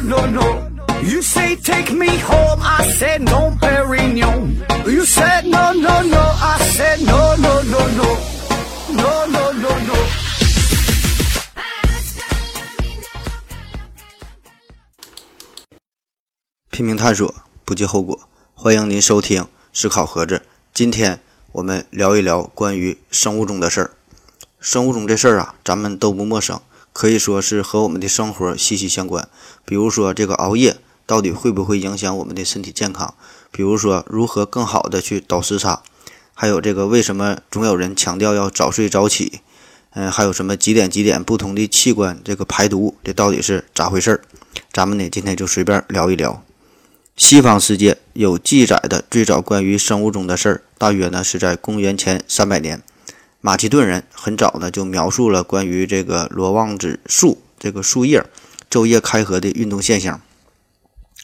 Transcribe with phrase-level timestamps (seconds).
[0.00, 0.86] no, no, no.
[1.02, 4.64] You say take me home, I said no, Perignon.
[4.86, 8.18] You said no, no, no, I said no, no, no, no.
[8.90, 9.94] No, no, no, no.
[16.70, 17.34] 拼命探索，
[17.64, 18.18] 不计后果。
[18.54, 20.42] 欢迎您收听思考盒子。
[20.72, 21.20] 今天
[21.52, 23.90] 我们聊一聊关于生物钟的事儿。
[24.60, 26.60] 生物钟这事儿啊，咱们都不陌生，
[26.92, 29.28] 可以说是和我们的生活息息相关。
[29.64, 33.14] 比如说，这个熬夜到底会不会影响我们的身体健康？
[33.50, 35.82] 比如说，如何更好的去倒时差？
[36.34, 39.40] 还有这个为什么总有人强调要早睡早起？
[39.90, 44.20] 嗯，还有什么几点几点不同的器官这个排毒，这到底是咋回事儿？
[44.72, 46.44] 咱们呢今天就随便聊一聊。
[47.16, 52.82] 西方世界有记载的最早关于生物钟的事儿，大约呢是在公元前三百年，
[53.40, 58.24] 马其顿人很早呢就描述了关于这个罗望子树这个树叶
[58.70, 60.20] 昼夜开合的运动现象。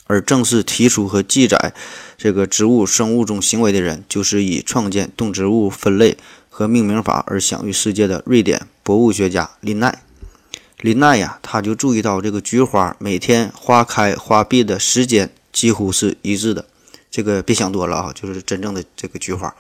[0.07, 1.73] 而正式提出和记载
[2.19, 6.19] 这个植物生物钟行为的人，就是以创建动植物分类
[6.51, 10.03] 和命名法而享誉世界的瑞典博物学家林奈。
[10.81, 15.31] 林奈呀，他就注意到这个菊花每天花开花闭的时间。
[15.55, 16.67] 几乎是一致的，
[17.13, 19.55] 这个别想多了啊，就是真正的这个菊花。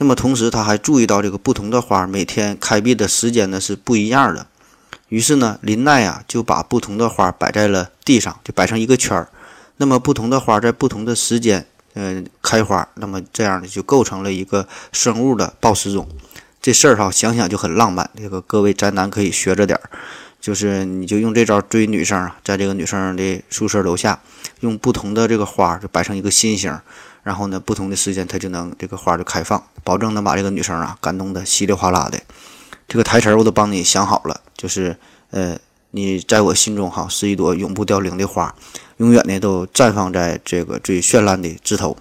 [0.00, 4.46] 那么同时他还注意到这个不同的花每天开闭的时间呢是不一样的。
[5.10, 9.28] 于是呢，林奈啊就把不同的花摆在了地上，就摆成一个圈儿。
[9.76, 16.08] 那么不同的花在不同的时间，嗯，开花，那么这样呢就构成了一个生物的报时钟。
[16.62, 19.90] 这事儿哈想想就很浪漫，这个各位宅男可以学着点儿。
[20.40, 24.18] 就是你就用这招追女生啊，在这个女生的宿舍楼下，
[24.60, 26.74] 用不同的这个花就摆成一个心形，
[27.22, 32.20] 然后呢，不同的时间它就能这个花就开放，保证能把这个女生啊感动的稀里哗啦的。
[32.88, 34.96] 这个台词我都帮你想好了，就是
[35.30, 35.56] 呃，
[35.92, 38.54] 你在我心中哈是一朵永不凋零的花，
[38.96, 41.96] 永远的都绽放在这个最绚烂的枝头。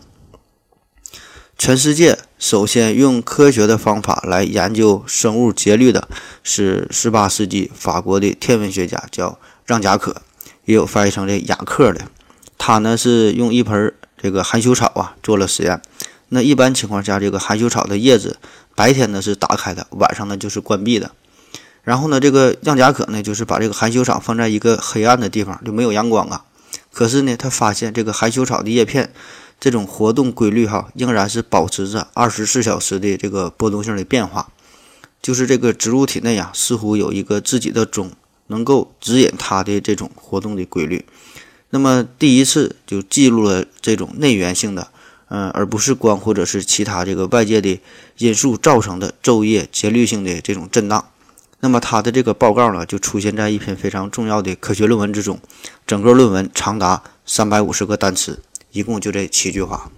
[1.57, 6.07] 全世界首先用科学的方法来研究生物节律的
[6.41, 10.21] 是18世纪法国的天文学家，叫让·贾可，
[10.63, 12.05] 也有翻译成这雅克的。
[12.57, 15.81] 他呢是用一盆这个含羞草啊做了实验。
[16.27, 18.37] 那一般情况下，这个含羞草的叶子
[18.75, 21.11] 白天呢是打开的，晚上呢就是关闭的。
[21.83, 26.43] 然后呢，这个样甲可呢就是把这个含羞草放在一个黑暗的地方，就没有阳光啊。
[26.91, 29.11] 可是呢，他发现这个含羞草的叶片。
[29.61, 34.47] 这种活动规律哈，仍然是保持着二十四小时的这个波动性的变化，
[35.21, 38.09] 就是这个植物体内啊，似乎有一个自己的钟，
[38.47, 41.03] 能够指引它的这种活动的规律。
[41.71, 44.89] 那么第一次就记录了这种内源性的，
[45.27, 47.79] 嗯，而不是光或者是其他这个外界的
[48.17, 51.09] 因素造成的昼夜节律性的这种震荡。
[51.59, 55.39] 那么他的这个报告呢，就出现在一篇非常重要的科学论文之中，
[55.85, 58.39] 整个论文长达三百五十个单词。
[58.71, 59.89] 一共就这七句话。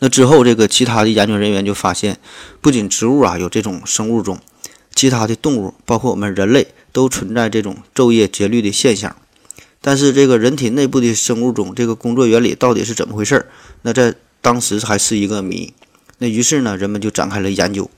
[0.00, 2.18] 那之后，这个其他的研究人员就发现，
[2.60, 4.38] 不仅植物啊有这种生物钟，
[4.94, 9.16] 其他的动物，包括我们人类，都存在这种昼夜节律的现象。
[9.80, 13.46] 但是，这个人体内部的生物钟这个工作原理到底是怎么回事儿？
[13.82, 15.72] 那在当时还是一个谜。
[16.18, 17.88] 那于是呢，人们就展开了研究。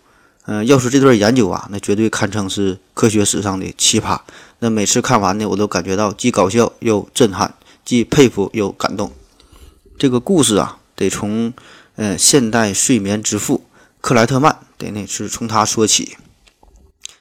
[0.44, 4.18] 嗯，要说这段研究啊，那绝对堪称是科学史上的奇葩。
[4.58, 7.54] 那每次看完呢，我都感觉到既搞笑又震撼，
[7.84, 9.12] 既佩服又感动。
[9.98, 11.52] 这个故事啊，得从，
[11.96, 13.64] 呃，现代睡眠之父
[14.00, 16.16] 克莱特曼得那是从他说起。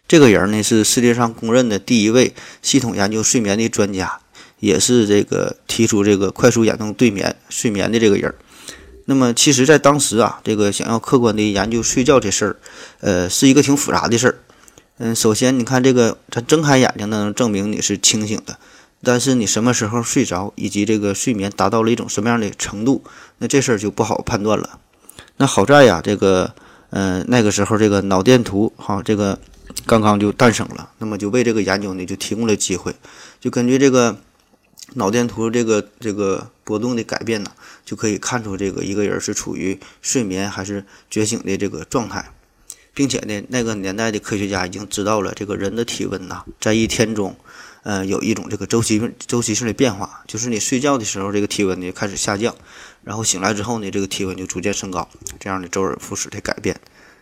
[0.08, 4.19] 这个人呢是世界上公认的第一位系统研究睡眠的专家，
[4.59, 8.34] 也是这个提出这个快速眼动对眠睡眠的这个人。
[9.06, 12.56] 那么，其实，在当时啊，这个想要客观的研究睡觉这事儿，
[13.00, 14.36] 呃，是一个挺复杂的事儿。
[15.00, 18.59] 嗯，首先，你看这个，咱睁开眼睛呢，能证明你是清醒的。
[19.02, 23.03] 但是你什么时候睡着，以及这个睡眠达到了一种什么样的程度，
[23.38, 24.78] 那这事儿就不好判断了。
[25.38, 26.54] 那好在呀，这个，
[26.89, 29.39] 嗯，那个时候这个脑电图哈，这个
[29.86, 32.94] 刚刚就诞生了，那么就为这个研究呢就提供了机会。
[33.39, 34.18] 就根据这个
[34.95, 37.51] 脑电图这个这个波动的改变呢，
[37.86, 42.31] 就可以看出这个一个人是处于睡眠还是觉醒的这个状态，
[42.94, 47.36] 并且呢，那个年代的科学家已经知道了这个人的体温呐，在一天中。
[47.81, 52.53] 呃，有一种这个周期周期性的变化，就是你睡觉的时候，这个体温呢开始下降，
[53.06, 55.07] 然后醒来之后呢，这个体温就逐渐升高，
[55.39, 56.77] 这样的周而复始的改变。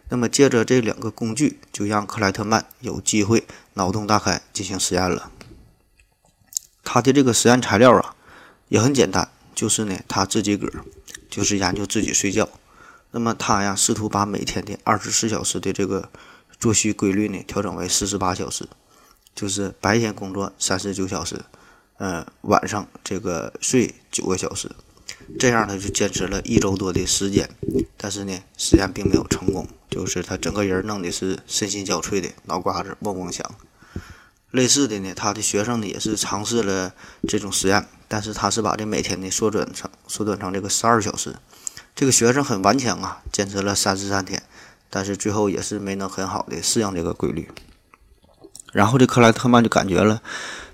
[0.10, 3.44] 那么，借着这两个工具，就让克莱特曼有机会
[3.76, 5.30] 脑洞大开进行实验了。
[6.90, 8.16] 他的这个实验材料啊，
[8.70, 10.86] 也很简单，就是呢他自己个儿，
[11.30, 12.48] 就是研究自己睡觉。
[13.12, 16.10] 那么他呀，试图把每天的二十四小时的这个
[16.58, 18.66] 作息规律呢，调整为四十八小时。
[19.36, 21.42] 就是白天工作三十九小时，
[21.98, 24.72] 呃，晚上这个睡九个小时，
[25.38, 27.50] 这样他就坚持了一周多的时间，
[27.98, 33.46] 但是呢，实验并没有成功，就是他整个人弄的是身心交瘁的，脑瓜子嗡嗡响。
[34.58, 36.92] 类似的呢，他的学生呢也是尝试了
[37.28, 41.36] 这种实验，但是他是把这每天呢缩短成缩短成这个十二小时。
[41.96, 44.44] 这个学生很顽强啊，坚持了三十三天，
[44.90, 47.50] 但是最后也是没能很好的适应这个规律。
[48.74, 50.22] 然后这克莱特曼就感觉了，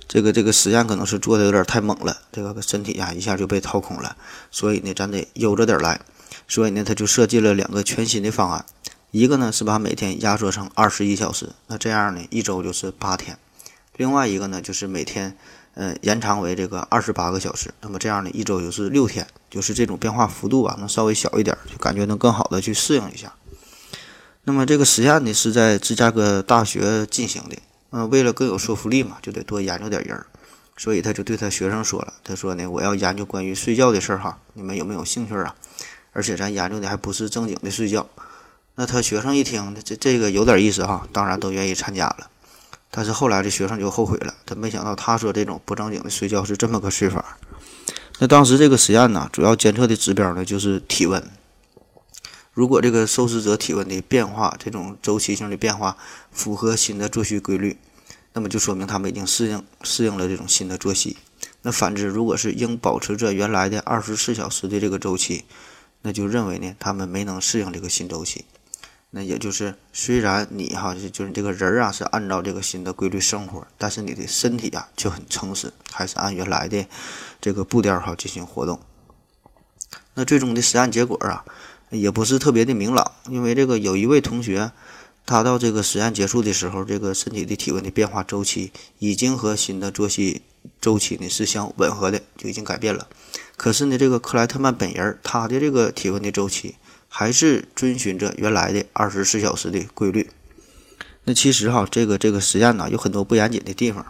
[0.07, 4.17] 这个这个实验可能是做的有点太猛了，这个身体呀一下就被掏空了，
[4.49, 6.01] 所以呢咱得悠着点来。
[6.47, 8.65] 所以呢他就设计了两个全新的方案，
[9.11, 13.37] 一个呢是把每天压缩成二十一小时，那这样呢一周就是八天。
[13.95, 15.37] 另外一个呢，就是每天，
[15.75, 17.73] 呃，延长为这个二十八个小时。
[17.81, 23.33] 那么这样呢，一周就是六天，就是这种变化幅度啊，能稍微小一点，就感觉能更好的去适应一下。
[24.45, 27.57] 那么这个实验呢，是在芝加哥大学进行的。
[27.91, 30.25] 嗯，为了更有说服力嘛，就得多研究点人儿。
[30.75, 35.53] 所以他就对他学生说了，他说呢，我要研究关于睡觉的事儿哈，你们有没有兴趣啊？
[36.13, 38.09] 而且咱研究的还不是正经的睡觉。
[38.73, 42.27] 那他学生一听，这这个有点意思哈，当然都愿意参加了。
[42.95, 47.39] 但是后来这学生就后悔了，他没想到他说这种不正经的睡觉是这么个睡法。
[48.19, 51.27] 那当时这个实验呢，主要监测的指标呢就是体温。
[52.53, 55.97] 如果这个受试者体温的变化，这种周期性的变化
[56.31, 57.77] 符合新的作息规律，
[58.33, 61.17] 那么就说明他们已经适应适应了这种新的作息。
[61.63, 65.45] 那反之，如果是应保持着原来的二十四小时的这个周期，
[66.03, 68.45] 那就认为呢他们没能适应这个新周期。
[69.15, 76.87] 那也就是，虽然你哈就是这个人啊是按照这个新的规律生活，但是你的身体啊就很诚实，还是按原来的
[77.39, 78.79] 这个步调哈进行活动。
[80.15, 81.45] 那最终的实验结果啊
[81.91, 84.71] 也不是特别的明朗，因为这个有一位同学，
[85.27, 90.41] 他到这个实验结束的时候，这个身体的体温的变化周期已经和新的作息
[90.81, 93.07] 周期呢是相吻合的，就已经改变了。
[93.57, 96.77] 可是呢，这个克莱特曼本人他的这个体温的周期。
[97.15, 100.31] 还是遵循着原来的二十四小时的规律。
[101.25, 104.07] 那其实哈，这个这个实验呢，有很多不严谨的地方，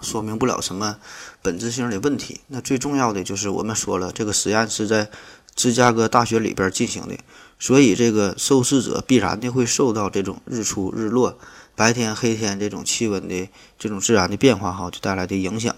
[0.00, 0.96] 说明不了什么
[1.42, 2.40] 本质性的问题。
[2.46, 5.10] 那最重要的就是我们说了，这个实验是在
[5.54, 7.14] 芝加哥大学里边进行的，
[7.58, 11.38] 所以这个受试者必然的会受到这种日出日落、
[11.76, 15.76] 白天黑天这种气温的这种自然的变化哈，就带来的影响。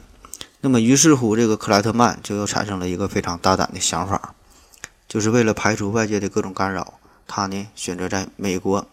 [0.61, 4.37] 那么于是乎，这个克莱特曼就又产生了一个非常大胆的想法。
[5.11, 8.87] 就是为了排除外界的各种干扰，他呢选择在美国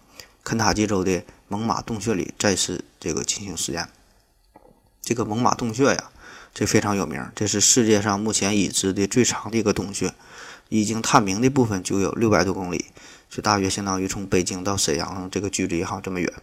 [0.43, 3.87] 肯塔基州的猛犸洞穴里再次这个进行实验。
[5.03, 6.05] 这个猛犸洞穴呀，
[6.55, 10.11] 这非常有名，这是世界上目前已知的最长的一个洞穴，
[10.69, 12.87] 已经探明的部分就有六百多公里，
[13.29, 16.33] 就大约相当于从北京到沈阳这个距离哈这么远。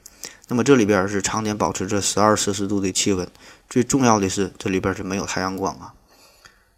[0.47, 3.29] 那么这里边是常年保持着十二摄氏度的气温，
[3.69, 5.95] 最重要的是这里边是没有太阳光啊。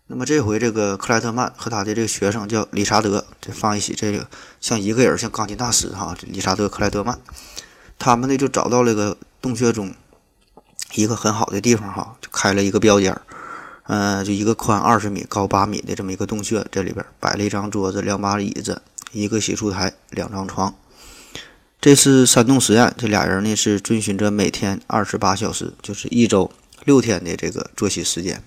[0.09, 4.29] 那么这回这个克莱特曼和他的这个学生叫理查德，这放一起，这个
[4.61, 7.19] 像一个人，像钢琴大师哈，理查德克莱特曼，
[7.99, 9.93] 他们呢就找到了个洞穴中
[10.95, 13.23] 一个很好的地方哈，就开了一个标间儿，
[13.89, 20.73] 嗯，就一个宽二十米、高八米的这么一个洞穴，这里边摆了一张桌子、两把椅子、一个洗漱台、两张床。
[21.81, 26.53] 这次山洞实验，这俩人呢是遵循着每天二十八小时，就是一周
[26.85, 28.41] 六天的这个作息时间。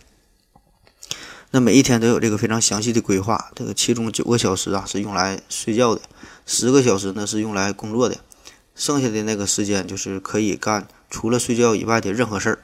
[1.51, 6.01] 那每一天都有这个非常详细的规划，这个其中九个小时啊是用来睡觉的，
[6.45, 8.17] 十个小时呢是用来工作的，
[8.75, 12.59] 剩下的那个时间就是可以干除了睡觉以外的任何事儿。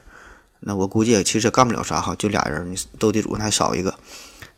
[0.60, 3.98] 那我估计也其实干不了啥哈，就俩人，你斗地主还少一个。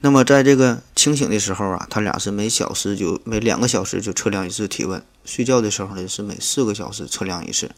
[0.01, 7.71] 那么在这个清醒的时候啊，他俩是每小时就每两个小时就测量一次体温；睡觉的时候呢是每四个小时测量一次。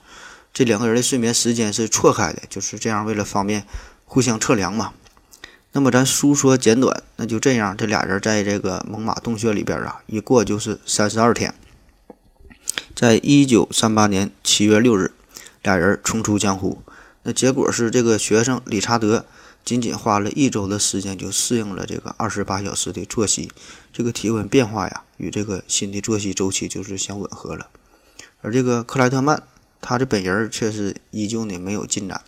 [0.52, 3.64] 这两个人的睡眠时间是错开的，就是这样，为了方便
[4.04, 4.92] 互相测量嘛。
[5.72, 11.54] 那么咱书说简短，那就这样，这俩人在这个猛犸洞穴里边啊，一过就是三十二天。
[12.96, 15.12] 在一九三八年七月六日，
[15.62, 16.82] 俩人重出江湖。
[17.22, 19.24] 那结果是，这个学生理查德
[19.64, 23.52] 仅仅花了一周的时间就适应了这个二十八小时的作息，
[23.92, 27.68] 这个体温变化呀，与这个新的作息周期就是相吻合了。
[28.42, 29.40] 而这个克莱特曼，
[29.80, 32.22] 他的本人却是依旧呢没有进展。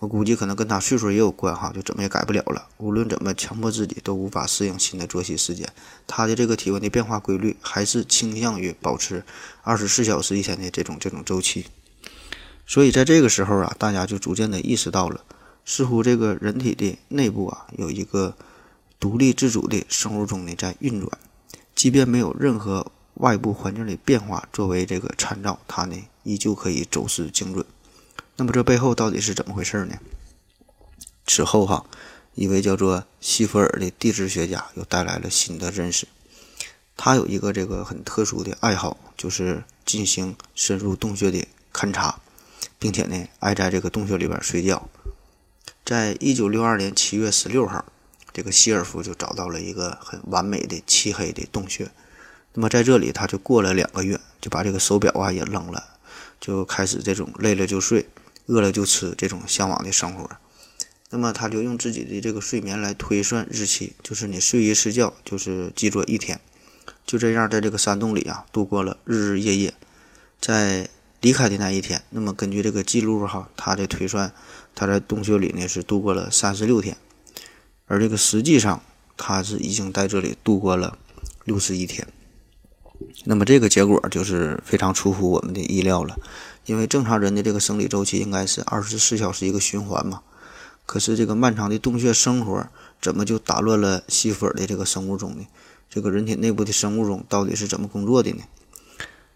[0.00, 2.68] 我估计可能跟他岁数也有关哈，就怎么也改不了了。
[2.76, 5.68] 无论怎么强迫自己，都无法适应新的作息时间。
[6.06, 9.24] 他的这个体温的变化规律，还是倾向于保持
[9.62, 11.66] 二十四小时一天的这种这种周期。
[12.64, 15.24] 所以在这个时候啊，大家就逐渐的意识到了，
[15.64, 18.36] 似乎这个人体的内部啊，有一个
[19.00, 21.10] 独立自主的生物钟呢在运转，
[21.74, 27.66] 即便没有任何外部环境的变化作为这个参照，它呢依旧可以走势精准。
[28.40, 29.98] 那么这背后到底是怎么回事呢？
[31.26, 31.84] 此后哈，
[32.36, 36.06] 一位叫做西弗尔的地质学家又带来了新的认识。
[36.96, 42.20] 他有一个这个很特殊的爱好，就是进行深入洞穴的勘察，
[42.78, 44.88] 并且呢，爱在这个洞穴里边睡觉。
[45.84, 47.84] 在一九六二年七月十六号，
[48.32, 51.90] 这个希尔夫就找到了一个很完美的漆黑的洞穴。
[52.54, 55.98] 那么在这里，他就过了两个月，就把这个手表啊也扔了，
[56.40, 58.06] 就开始这种累了就睡，
[58.48, 60.28] 饿了就吃这种向往的生活。
[61.10, 66.38] 那么他就用自己的这个睡眠来推算日期，就是你睡一次觉就是记作一天。
[67.06, 69.72] 就这样，在这个山洞里啊，度过了日日夜夜。
[70.40, 70.88] 在
[71.20, 74.32] 离开的那一天，那么根据这个记录哈，他的推算。
[74.74, 76.96] 他在洞穴里呢是度过了三十六天，
[77.86, 78.80] 而这个实际上
[79.16, 80.96] 他是已经在这里度过了
[81.44, 82.06] 六十一天。
[83.24, 86.16] 那么这个结果就是非常出乎我们的意料了，
[86.68, 90.22] 因为正常人的这个生理周期应该是二十四小时一个循环嘛。
[90.86, 92.66] 可是这个漫长的洞穴生活
[93.00, 95.46] 怎么就打乱了西弗尔的这个生物钟呢？
[95.90, 98.42] 这个人体内部的生物钟到底是怎么工作的呢？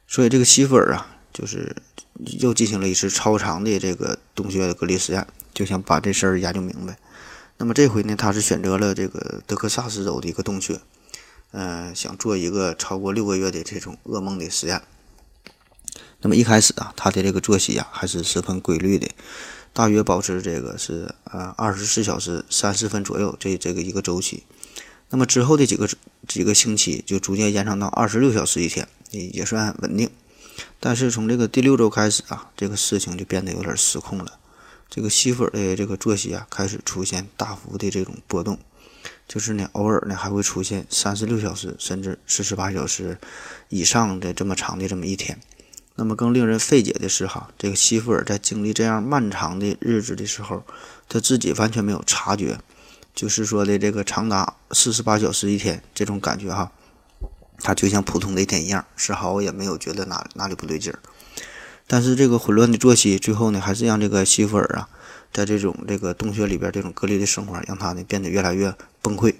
[0.06, 1.74] 所以这个西弗尔啊，就是。
[2.38, 6.98] 又进行了一次超长的这个洞穴隔离实验，就想把这事儿研究明白。
[7.56, 10.78] 那么这回呢，他是选择了这个德克萨斯州的一个洞穴，
[11.52, 14.82] 嗯，想做一个超过六个月的这种噩梦的实验。
[16.22, 19.08] 那么一开始啊，他的这个作息啊还是十分规律的，
[19.72, 24.44] 大约保持这个是呃二十四小时三十分左右这这个一个周期。
[25.10, 25.88] 那么之后的几个
[26.26, 30.08] 几个星期就逐渐延长到二十六小时一天，也也算稳定。
[30.78, 34.38] 但是从这个第六周开始啊，这个事情就变得有点失控了。
[34.88, 38.58] 这个吸粉的这个作息啊，开始出现大幅的这种波动，
[39.26, 43.18] 就是呢，偶尔呢还会出现三十六小时甚至四十八小时
[43.70, 45.38] 以上的这么长的这么一天。
[46.02, 50.64] 那么更令人费解的是哈，这个西弗尔在经历这样漫长的日子的时候，
[51.08, 52.58] 他自己完全没有察觉，
[53.14, 56.72] 就是说的这个长达四十八小时一天这种感觉哈。
[57.58, 60.98] 他就像普通的一天一样，丝毫也没有觉得哪哪里不对劲儿。
[61.86, 64.88] 但是这个混乱的作息，最后呢，还是让这个西弗尔啊，
[65.32, 69.36] 在这种这个洞穴里边这种隔离的生活，让他呢变得越来越崩溃。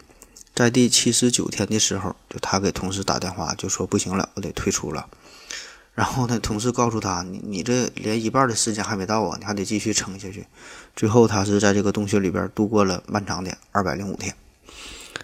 [0.55, 5.09] 在第七十九天的时候，就他给同事打电话，就说不行了，我得退出了。
[5.95, 10.47] 然后呢，同事告诉他，你你这连一半的时间还没到啊，你还得继续撑下去。
[10.97, 14.35] 最后，他是在这个洞穴里边度过了漫长的二百零五天。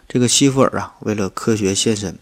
[0.07, 2.19] 这个西弗尔啊，为了科学献身。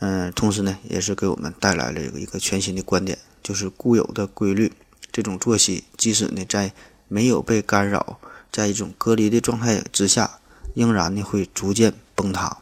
[0.00, 4.70] 嗯，同时呢，也是给我们带来了一个全新的观点，就是固有的规律，
[5.10, 6.72] 这种作息，即使呢在
[7.08, 8.18] 没有被干扰，
[8.52, 10.38] 在一种隔离的状态之下，
[10.74, 12.58] 仍然呢会逐渐崩塌。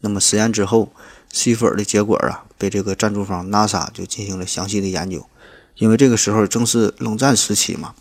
[0.00, 0.92] 那么实验之后，
[1.34, 5.26] 西弗尔的结果啊，被这个赞助方 NASA 就进行了详细的研究，
[5.78, 7.92] 因为这个时候正是冷战时期嘛。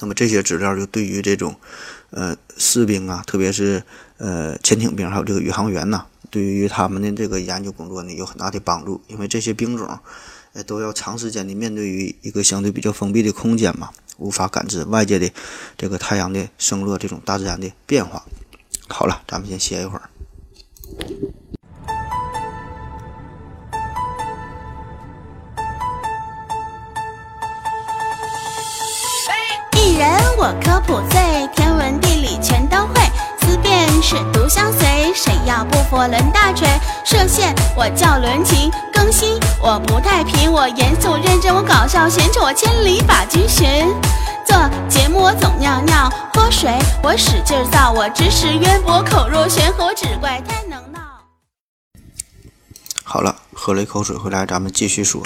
[0.00, 1.54] 那么这些资料就对于这种
[2.10, 3.84] 呃士兵啊，特别是
[4.16, 6.04] 呃潜艇兵还有这个宇航员呐。
[6.30, 10.00] 对于他们的这个研究工作呢，有很大的帮助，因为这些兵种，
[10.54, 15.30] 呃，都要长时间的面对于一个相对比较封闭的空间嘛，无法感知外界的
[15.76, 18.24] 这个太阳的升落这种大自然的变化。
[18.88, 20.10] 好了，咱们先歇一会儿。
[29.82, 30.08] 一人
[30.38, 32.94] 我科普最，天文地理全都会。
[33.40, 36.68] 思辨是独相随，谁要不服抡大锤。
[37.04, 43.92] 射线我叫伦琴，更新我不太平，我严肃认真，我搞笑闲扯，我千里把君寻。
[44.46, 44.56] 做
[44.88, 46.70] 节目我总尿尿喝水，
[47.02, 51.00] 我使劲造，我知识渊博，口若悬河，只怪太能闹。
[53.02, 55.20] 好了，喝了一口水回来，咱们继续说。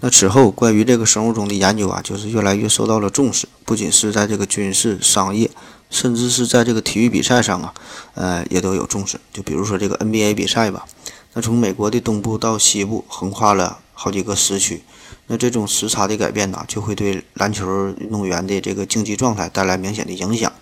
[0.00, 5.50] 那此后关于这个生物钟的研究啊，就是越来越受到了重视，不仅是在这个军事、商业。
[5.90, 7.74] 甚至是在这个体育比赛上啊，
[8.14, 9.18] 呃，也都有重视。
[9.32, 10.86] 就比如说这个 NBA 比赛吧，
[11.32, 14.84] 那从美国的东部到西部，横跨了好几个时区，
[15.26, 20.52] 那这种时差的改变呢，就会对篮球运动员的这个竞技状态带来明显的影响。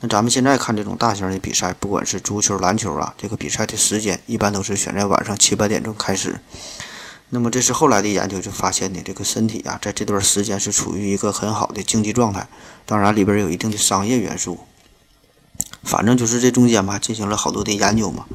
[0.00, 6.40] 那咱们现在看这种大型的比赛，不管是足球、篮球啊，这个比赛的时间一般都是选在晚上七八点钟开始。
[7.30, 12.48] 那么这是后来的研究就发现呢，这个身体啊，在这段时间是处于一个很好的竞技状态，
[12.84, 14.60] 当然里边有一定的商业元素。
[15.82, 18.26] 反正就是这中间吧，进行了好多的研究嘛。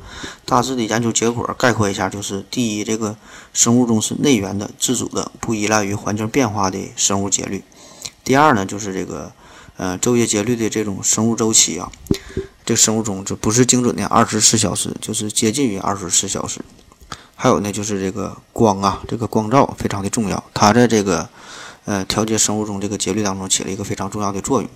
[0.46, 3.18] 大致的研究结果概括一下，就是第一，这个
[3.54, 7.60] 生物钟是内源的、自主的、不依赖于环境变化的生物节律；
[8.24, 9.32] 第二呢，就是这个
[9.78, 11.92] 呃昼夜节律的这种生物周期啊，
[12.66, 16.62] 这生物钟就不是精准的二十四小时，就是接近于二十四小时。
[17.42, 21.28] 还有呢，就是这个光啊，这个光照非常的重要，它在这个
[21.86, 24.70] 呃调节生物钟这个节律当中起了一个非常重要的作用。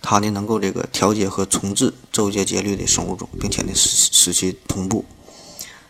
[0.00, 5.04] 它呢能够这个调节和重置昼夜节律的生物钟，并且呢使使其同步。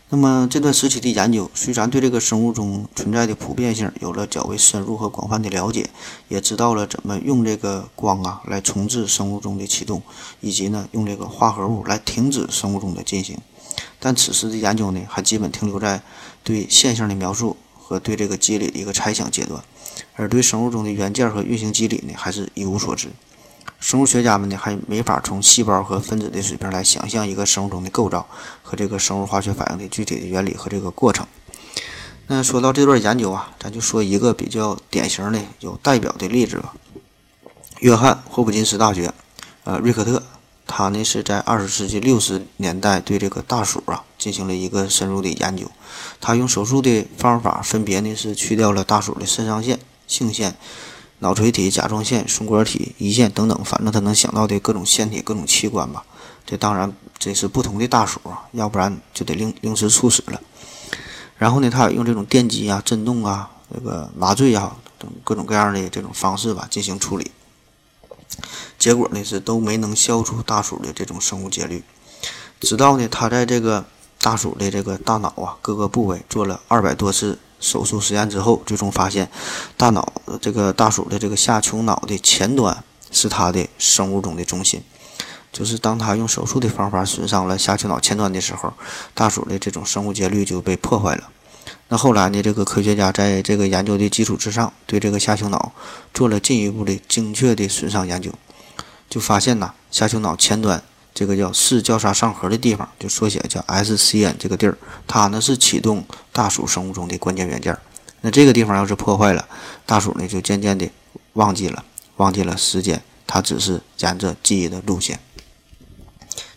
[0.09, 5.89] 那么这段时期的研究，虽然对这个生物钟存在的普遍性有了较为深入和广泛的了解，
[6.27, 10.01] 也知道了怎么用这个光啊来重置生物钟的启动，
[10.41, 13.37] 以及呢用这个化合物来停止生物钟的进行。
[13.99, 16.01] 但此时的研究呢，还基本停留在
[16.43, 19.63] 对现象的描述和对这个机理的一个猜想阶段，
[20.15, 23.09] 而对生物钟的元件和运行机理呢，还是一无所知。
[23.79, 28.27] 生物学家们呢，还没法从细胞和分子的水平来想象一个生物钟的构造
[28.63, 31.27] 和这个生物化学反应的具体的原理和这个过程。
[32.27, 36.73] 那说到这段研究啊，咱就说一个比较典型的、有代表的例子吧。
[37.81, 39.13] 约翰霍普金斯大学，
[39.65, 40.23] 呃，瑞克特，
[40.67, 45.69] 他呢是在二十世纪六十年代对这个大鼠啊进行了一个深入的研究。
[46.19, 50.55] 他用手术的方法，分别呢是去掉了大鼠的肾上腺、性腺。
[51.19, 56.03] 脑垂体、甲状腺、松果体、胰腺等等，反正他能想到的各种腺体、各种器官吧。
[56.45, 60.41] 这当然这是不同的大鼠啊，要不然就得临临时处死了。
[61.37, 67.31] 然后呢，他也用这种电击啊、震动啊、这个麻醉啊等各种各样的这种方式吧进行处理。
[68.77, 71.83] 结果呢是都没能消除大鼠的这种生物节律。
[72.59, 73.85] 直到呢他在这个
[74.19, 77.39] 大鼠的这个大脑啊各个部位做了二百多次。
[77.57, 79.31] 手术实验之后，最终发现，
[79.75, 84.83] 大脑这个大鼠的这个下丘脑的前端是它的生物钟的中心。
[85.51, 88.73] 就是当他用手术的方法损伤了下丘脑前端的时候，
[89.15, 91.29] 大鼠的这种生物节律就被破坏了。
[91.87, 95.71] 那后来呢，这个科学家在这个研究的基础之上，对这个下丘脑
[96.13, 98.31] 做了进一步的精确的损伤研究，
[99.09, 100.83] 就发现呐，下丘脑前端。
[101.13, 104.77] 这个叫视交叉上核的地方，就缩写叫 SCN 这个地儿，
[105.07, 107.77] 它呢是启动大鼠生物钟的关键元件。
[108.19, 109.47] 那这个地方要是破坏了，
[109.85, 110.89] 大鼠呢就渐渐的
[111.33, 111.85] 忘记了，
[112.17, 115.17] 忘记了时间，它只是沿着记忆的路线。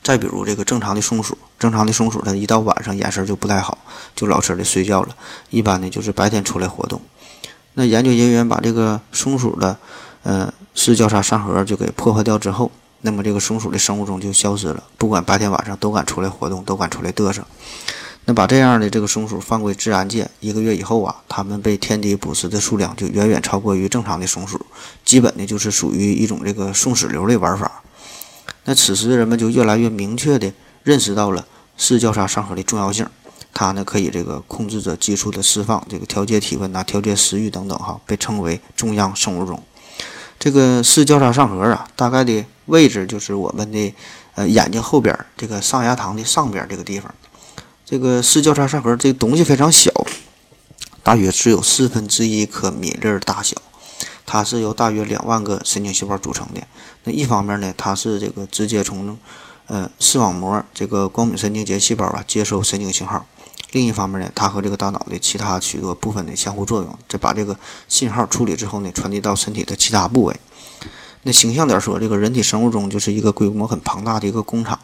[0.03, 3.79] 再比如这个正常的松鼠，正常的松鼠它一到晚上眼神就不太好，
[4.15, 5.17] 就老实的睡觉了。
[5.51, 7.01] 一般呢就是白天出来活动。
[7.75, 9.77] 那研究人员把这个松鼠的
[10.23, 12.71] 呃视交叉上核就给破坏掉之后。
[13.01, 17.45] 那么这个松鼠的生物钟就消失了，不管白天晚上都敢出来活动，都敢出来嘚瑟。
[18.25, 24.61] 那把这样的这个松鼠放归自然界，一个月以后啊，它们被天敌捕食的数量就远远超过于正常的松鼠，
[25.05, 27.83] 基本呢就是属于一种这个送死流的玩法。
[28.65, 30.53] 那此时人们就越来越明确的
[30.89, 31.47] 认识到了
[31.77, 33.07] 视交叉上核的重要性，
[33.53, 39.63] 它呢可以这个控制着激素的释放，这个调节体温呐，调节食欲等等哈，被称为中央生物钟。
[40.39, 43.95] 这个视交叉上核啊，大概的位置就是我们的
[44.35, 47.15] 呃眼睛后边这个上牙膛的上边这个地方。
[47.85, 49.93] 这个视交叉上核这东西非常小，
[51.03, 53.55] 大约只有四分之一颗米粒大小。
[54.25, 56.63] 它是由大约两万个神经细胞组成的。
[57.05, 59.19] 那一方面呢，它是这个直接从
[59.69, 63.25] 呃视网膜这个光敏神经节细胞啊接收神经信号。
[63.73, 70.35] 另一方面呢，它和这个大脑的其他许多部分的相互作用，再把这个信号处理之后呢，传递到身体的其他部位。
[71.25, 74.79] 那形象点说，这个人体生物钟就是一个规模很庞大的一个工厂，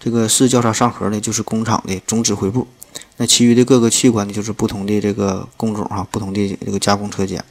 [0.00, 2.66] 这个视交叉上核呢就是工厂的总指挥部，
[3.18, 7.44] 那其余的各个器官呢就是不同的这个工种哈，不同的这个加工车间。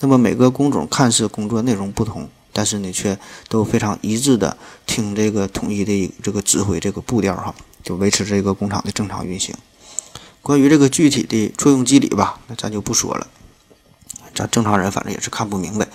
[0.00, 3.18] 那么每个工种看似工作内容不同，但是呢却
[3.50, 9.54] 都非常一致的听这个统一的这个指挥这个步调哈，就维持这个工厂的正常运行。
[10.40, 13.26] 关于这个具体的作用机理吧，那咱就不说了。
[14.34, 15.86] 咱正常人反正也是看不明白，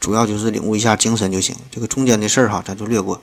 [0.00, 1.54] 主要就是领悟一下精神就行。
[1.70, 3.20] 这个中间的事儿哈，咱就略过，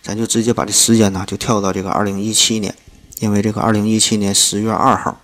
[0.00, 2.72] 咱就直接把这时间呢就跳到这个二零一七年，
[3.18, 5.20] 因为这个二零一七年十月二号，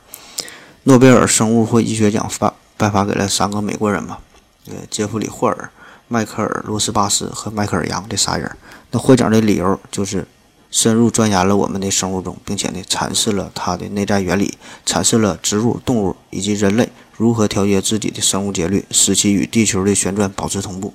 [0.83, 4.19] 诺贝尔生物或医学奖发颁发给了三个美国人嘛，
[4.67, 5.71] 呃，杰弗里·霍尔、
[6.15, 8.49] 迈克尔·罗斯巴斯和迈克尔·杨这仨人。
[8.91, 10.27] 那获奖的理由就是。
[10.75, 20.93] 深入钻研了我们的生物钟，并且呢阐释了它的内在原理，阐释了植物、动物以及人类如何调节自己的生物节律，使其与地球的旋转保持同步。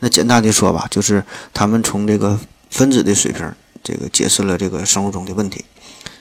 [0.00, 3.50] 那简单的说吧，就是他们从这个分子的水平，
[3.82, 5.64] 这个解释了这个生物钟的问题。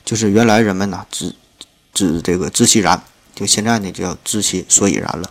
[0.05, 1.35] 就是原来人们呢只
[1.93, 3.03] 只这个知其然，
[3.35, 5.29] 就现在呢就要知其所以然了。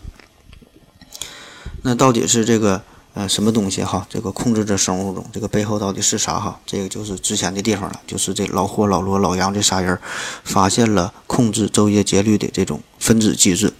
[1.86, 2.82] 那到底是这个？
[3.16, 4.06] 呃，什么东西哈？
[4.10, 6.60] 这个控制着生物钟，这个背后到底是啥哈？
[6.66, 9.98] 这个就是值钱的地方了，就是这老霍、老罗、老杨这仨人
[10.44, 13.72] 发现了控制昼夜节律的这种分子机制。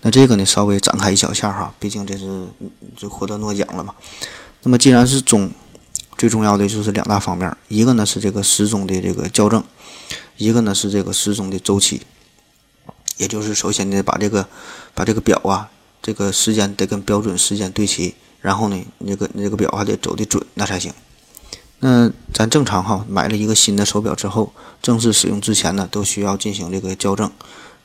[0.00, 2.48] 那这个呢，稍微展开一小下哈，毕竟这是
[2.96, 3.94] 就获得诺奖了嘛。
[4.64, 5.52] 那么既然是钟，
[6.18, 9.62] 最重要的就是两大方面，一个呢是这个时钟的这个校正，
[10.38, 12.02] 一个呢是这个时钟的周期。
[13.16, 14.48] 也就是首先呢，把这个
[14.92, 15.70] 把这个表啊，
[16.02, 18.14] 这个时间得跟标准时间对齐。
[18.40, 20.92] 然后呢，你这个你这个表还得走的准，那才行。
[21.78, 27.30] 那咱正常哈，买了一个新的手表之后，正式使用之前呢，都需要进行这个校正。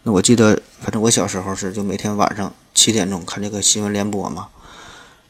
[0.02, 4.48] 那我记得，反正我小时候是就每天晚上七点钟看这个新闻联播嘛，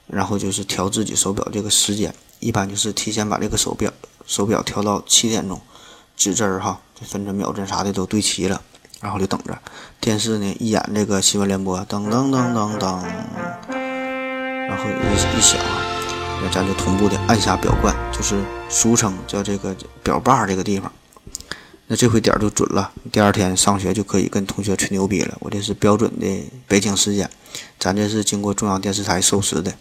[0.07, 3.91] 然后就是调自己手表这个时间，一般就是提前把这个手表
[4.25, 5.59] 手表调到七点钟，
[6.15, 8.61] 指针儿哈，分针、秒针啥的都对齐了，
[9.01, 9.57] 然后就等着
[9.99, 13.03] 电视呢一演这个新闻联播，噔噔噔噔噔，
[13.69, 15.59] 然后一一响，
[16.41, 20.91] 那咱就同步的按下表冠，就是俗称叫这个表把这个地方。
[21.89, 25.37] 那这回点就准了，第二天上学就可以跟同学吹牛逼了。
[25.39, 27.29] 我这是标准的北京时间，
[27.79, 29.73] 咱这是经过中央电视台授时的。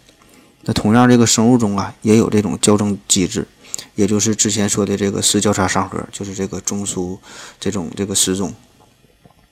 [0.61, 3.45] 那同样，这个生物钟啊也有这种校正机制，
[3.95, 7.17] 也就是之前说的这个时交叉上核，就是这个中枢
[7.59, 8.53] 这种这个时钟。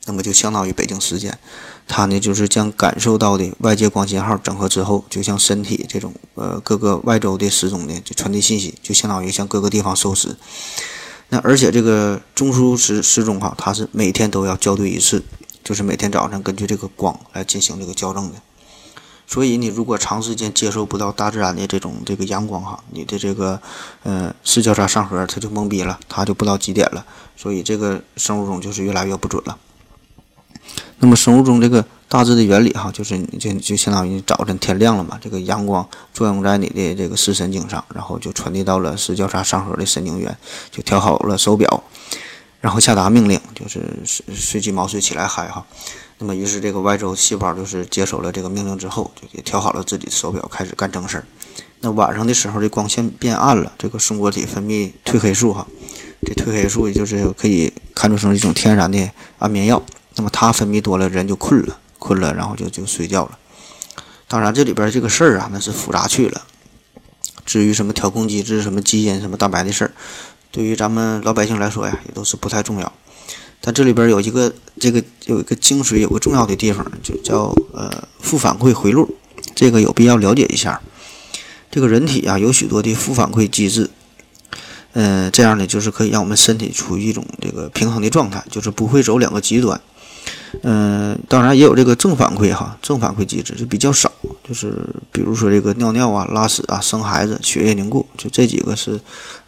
[0.05, 1.37] 那么就相当于北京时间，
[1.87, 10.35] 它呢就是将感受到的外界光信号整合之后，就像身体这种呃各个外周的时钟呢就传递信息，就相当于向各个地方授时。
[11.29, 15.23] 那而且这个中枢时时钟哈，它是每天都要校对一次，
[15.63, 18.35] 就是每天早上根据这个光来进行这个校正的。
[19.27, 23.59] 所以你如果长时间接受不到大自然的这种这个阳光哈，你的这个
[24.03, 27.03] 呃视交叉上核它就懵逼了，它就不知道几点了，
[27.35, 29.57] 所以这个生物钟就是越来越不准了。
[31.05, 31.85] 那么生物钟这个。
[32.07, 40.37] 大致的原理哈，就是你就就相当于早晨天亮了嘛，这个阳光作用在你的这个视神经上，然后就传递到了视交叉上核的神经元，
[40.71, 41.83] 就调好了手表，
[42.61, 45.65] 然后下达命令，就是睡睡鸡毛睡起来嗨哈。
[46.19, 51.25] 那么于是这个外周细胞就是接收了这个命令之后，就给调好了自己的手表，开始干正事儿。
[51.81, 55.65] 那晚上的时候这光线变暗了，这个松果体分泌褪黑素哈，
[56.21, 59.81] 这褪黑素也就是可以看作成一种天然的安眠药。
[60.15, 61.79] 那么它分泌多了，人就困了。
[61.97, 63.37] 困了，然后就就睡觉了。
[64.27, 66.43] 当然，这里边这个事儿啊，那是复杂去了。
[67.45, 69.91] 至于什么调控机制、什么基因、什么蛋白的事儿，
[70.51, 72.93] 对于咱们老百姓来说呀，也都是不太重要。
[73.61, 79.15] 但这里边有一个这个有一个精髓，有个重要的地方，就叫呃负反馈回路，
[79.55, 80.79] 这个有必要了解一下。
[81.71, 83.89] 这个人体啊，有许多的负反馈机制，
[84.93, 89.81] 嗯，这样呢，就是可以让我们身体处于一种这个平衡的状态，就是不会走两个极端。
[90.63, 94.11] 嗯，当然也有这个正反馈哈，正反馈机制就比较少，
[94.43, 94.73] 就是
[95.11, 98.99] 比如说这个尿尿啊、拉屎啊、生孩子、血液凝固，就这几个是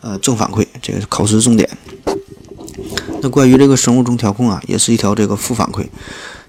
[0.02, 1.70] 呃正反馈，这个是考试重点。
[3.22, 5.88] 那关于这个生物钟调控啊，也是一条这个负反馈，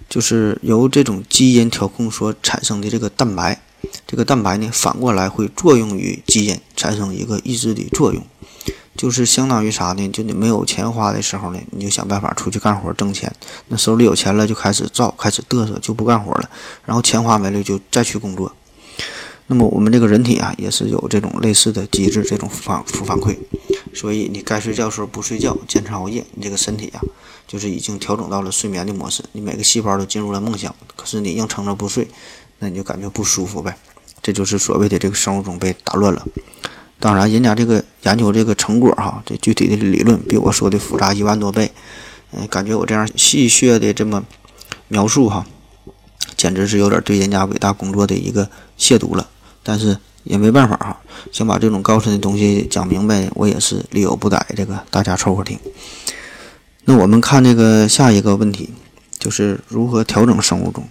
[0.09, 3.59] 就是由这种基因调控所产生的这个蛋白，
[4.07, 8.23] 这个蛋白呢反过来会作用于基因，产生一个抑制的作用。
[8.99, 10.09] 就是相当于啥呢？
[10.09, 13.33] 就你没有钱花的时候呢，你就想办法出去干活挣钱。
[13.69, 16.51] 那手里有钱了，就开始造，开始嘚瑟，就不干活了。
[16.85, 18.53] 然后钱花没了，就再去工作。
[19.47, 23.37] 那么我们这个人体啊，也是有这种类似的机制，这种反负反馈。
[23.95, 27.01] 所以你该睡觉的时候不睡觉，坚持熬夜，你这个身体啊，
[27.47, 29.23] 就是已经调整到了睡眠的模式。
[29.31, 32.09] 你每个细胞都进入了梦乡，可是你硬撑着不睡，
[32.59, 33.79] 那你就感觉不舒服呗。
[34.21, 36.27] 这就是所谓的这个生物钟被打乱了。
[37.01, 41.71] 当然，人家这个研究这个成果哈，这具体的理论比我说的复杂一万多倍。
[42.33, 44.23] 嗯，感觉我这样戏谑的这么
[44.89, 45.47] 描述哈，
[46.37, 49.29] 简直是有点对人家伟大工作的一个亵渎了。
[49.63, 51.01] 但是也没办法哈，
[51.33, 54.47] 想把这种高深的东西讲明白，我也是力有不逮。
[54.57, 55.59] 这个大家凑合听。
[56.85, 58.71] 那我们看这个下一个问题，
[59.19, 60.89] 就是如何调整生物钟。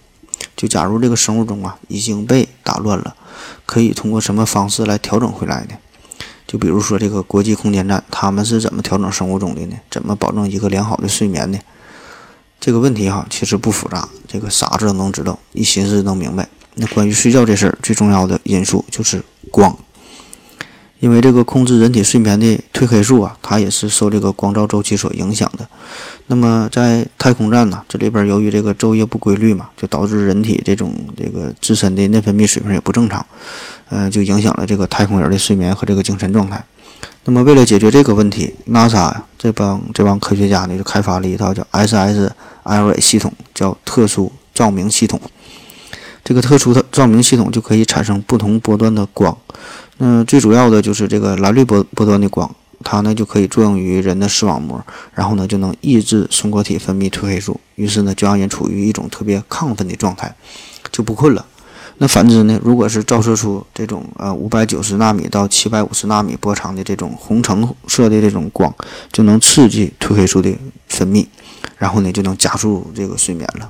[0.56, 3.16] 就假如这个生物钟啊已经被打乱了，
[3.66, 5.76] 可以通过什么方式来调整回来呢？
[6.48, 9.76] 就比如说这个国际空间站，他们是怎么调整生物钟的呢？
[9.92, 11.60] 怎么保证一个良好的睡眠呢？
[12.60, 16.48] 这个问题哈，其实不复杂，这个傻子都能知道，一寻思能明白。
[16.76, 19.78] 那关于睡觉这事儿，最重要的因素就是光。
[21.00, 25.68] 因为这个控制人体睡眠的褪黑素啊，它也是受这个光照周期所影响的。
[26.26, 33.24] 那么在太空站呢，这里边由于这个昼夜不规律嘛，就导致人体这种这个自身的内分泌水平也不正常，
[33.90, 36.64] 嗯，就影响了这个太空人的睡眠和这个精神状态。
[37.26, 45.20] 那么为了解决这个问题，NASA 这帮这帮科学家呢就开发了一套叫 SSLA 系统，叫特殊照明系统。
[46.24, 49.38] 这个特殊的照明系统就可以产生不同波段的光。
[50.00, 54.82] 嗯，最主要的就是这个蓝绿波波段的光，它呢就可以作用于人的视网膜，
[55.14, 60.36] 然后呢就能抑制松果体分泌褪黑素，于是呢就让人处于一种特别亢奋的状态，
[60.92, 61.46] 就不困了。
[62.00, 68.74] 那反之呢，如果是照射出这种呃五百九十纳米到七百五十纳米波长的这种红橙色的这种光，
[69.12, 70.56] 就能刺激褪黑素的
[70.88, 71.26] 分泌，
[71.78, 73.70] 然后呢就能加速这个睡眠了。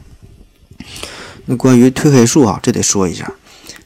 [1.46, 3.32] 那关于褪黑素啊，这得说一下。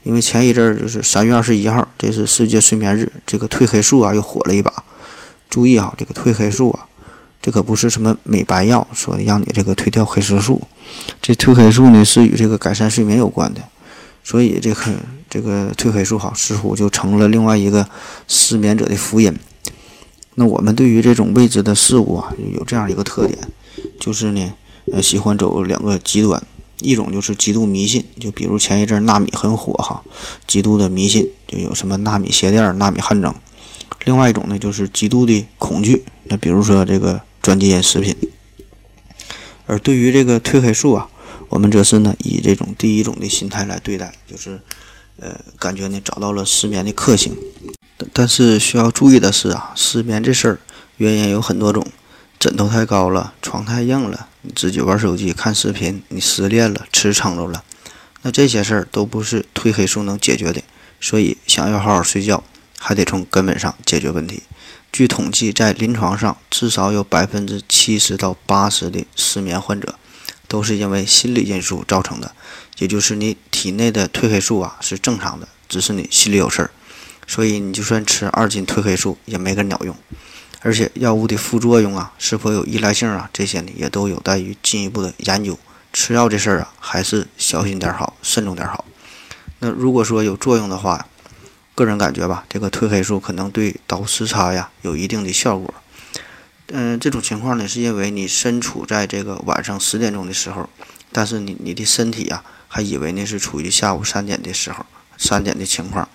[0.04, 4.84] 因为前一阵儿就是三月二十一号，这是世界睡眠日，这个褪黑素啊又火了一把。
[5.48, 6.88] 注意啊，这个褪黑素啊，
[7.40, 10.60] 这可不是什么美白药，说让你这个褪掉黑色素。
[11.22, 13.62] 这褪黑素呢是与这个改善睡眠有关的，
[14.24, 14.94] 所以这个
[15.30, 17.88] 这个褪黑素哈似乎就成了另外一个
[18.28, 19.36] 失眠者的福音。
[20.36, 23.38] 那我们对于这种未知的事物啊，有这样一个特点，
[24.00, 24.54] 就是呢，
[24.92, 26.42] 呃，喜欢走两个极端，
[26.80, 30.02] 一种就是极度迷信，就比如前一阵纳米很火哈，
[30.48, 33.34] 极度的迷信，就有什么纳米鞋垫、纳米汗蒸；
[34.06, 38.16] 另外一种呢，就是极度的恐惧，那比如说这个转基因食品。
[39.68, 41.10] 而对于这个褪黑素啊，
[41.52, 44.58] 我们则是呢以这种第一种的心态来对待，就是
[45.18, 47.38] 呃，感觉呢找到了失眠的克星。
[48.14, 50.60] 但是需要注意的是啊，失眠这事儿
[50.96, 51.86] 原因有很多种，
[52.40, 57.66] 枕头太高了，床太硬了，你自己玩手机看视频，你失恋了，吃撑着了，
[58.22, 60.62] 那这些事儿都不是褪黑素能解决的。
[61.02, 62.42] 所以想要好好睡觉，
[62.80, 64.44] 还得从根本上解决问题。
[64.94, 69.96] 据统计，在临床上，至少有百分之七十到八十的失眠患者
[70.52, 72.36] 都是因为心理因素造成的，
[72.80, 76.72] 也就是你体内的褪黑素啊是正常的，只是你心里有事儿。
[77.26, 79.96] 所以你就算吃二斤褪黑素也没个鸟用，
[80.60, 85.58] 而且药物的副作用啊，是否有依赖性啊，这些呢也都有待于进一步的研究。
[85.94, 88.84] 吃药这事儿啊，还是小心点好，慎重点好。
[89.60, 91.08] 那如果说有作用的话，
[91.74, 95.74] 个人感觉吧，这个褪黑素可能对倒时差呀有一定的效果。
[96.74, 100.70] 嗯，这种情况呢，是因为你身处在这个晚上十点钟的时候，
[101.12, 104.86] 但是你你的身体呀还以为那是处于下午三点的时候，
[105.18, 106.08] 三点的情况。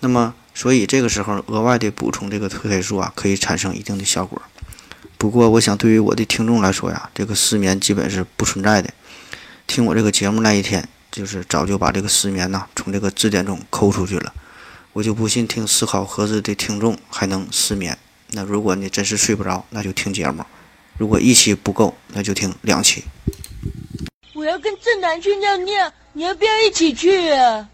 [0.00, 0.34] 那么。
[0.56, 4.40] 所以这个时候额外的补充这个褪黑素啊，可以产生一定的效果。
[5.18, 8.94] 不过，我想对于我的听众来说呀，这个失眠基本是不存在的。
[9.66, 14.32] 听我这个节目那一天，就是早就把这个失眠呐从这个字典中抠出去了。
[14.92, 17.98] 我就不信听思考盒子的听众还能失眠。
[18.28, 20.42] 那如果你真是睡不着，那就听节目；
[20.98, 23.04] 如果一期不够，那就听两期。
[24.34, 27.68] 我要跟正南去尿尿，你要不要一起去啊？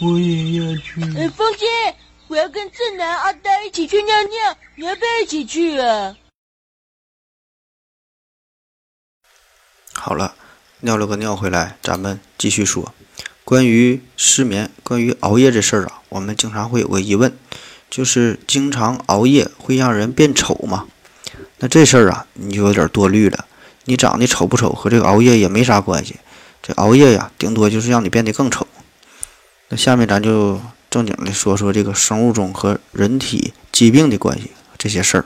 [0.00, 1.00] 我也要去。
[1.16, 1.66] 哎，风姐。
[2.28, 6.16] 我要跟正南、阿呆一起去尿尿，你要不要一起去啊？
[9.92, 10.34] 好了，
[10.80, 12.92] 尿了个尿回来，咱们继续说。
[13.44, 17.38] 关于失眠、关于熬夜这事儿啊，我们经常会有个疑问，
[17.96, 20.84] 就是经常熬夜会让人变丑吗？
[21.60, 23.46] 那这事儿啊，你就有点多虑了。
[23.86, 26.16] 你长得丑不丑和这个熬夜也没啥关系，
[26.62, 28.66] 这熬夜呀，顶多就是让你变得更丑。
[29.70, 30.60] 那下面咱就。
[30.88, 35.24] 正经的说说这个生物钟和人体疾病的关系这些事儿，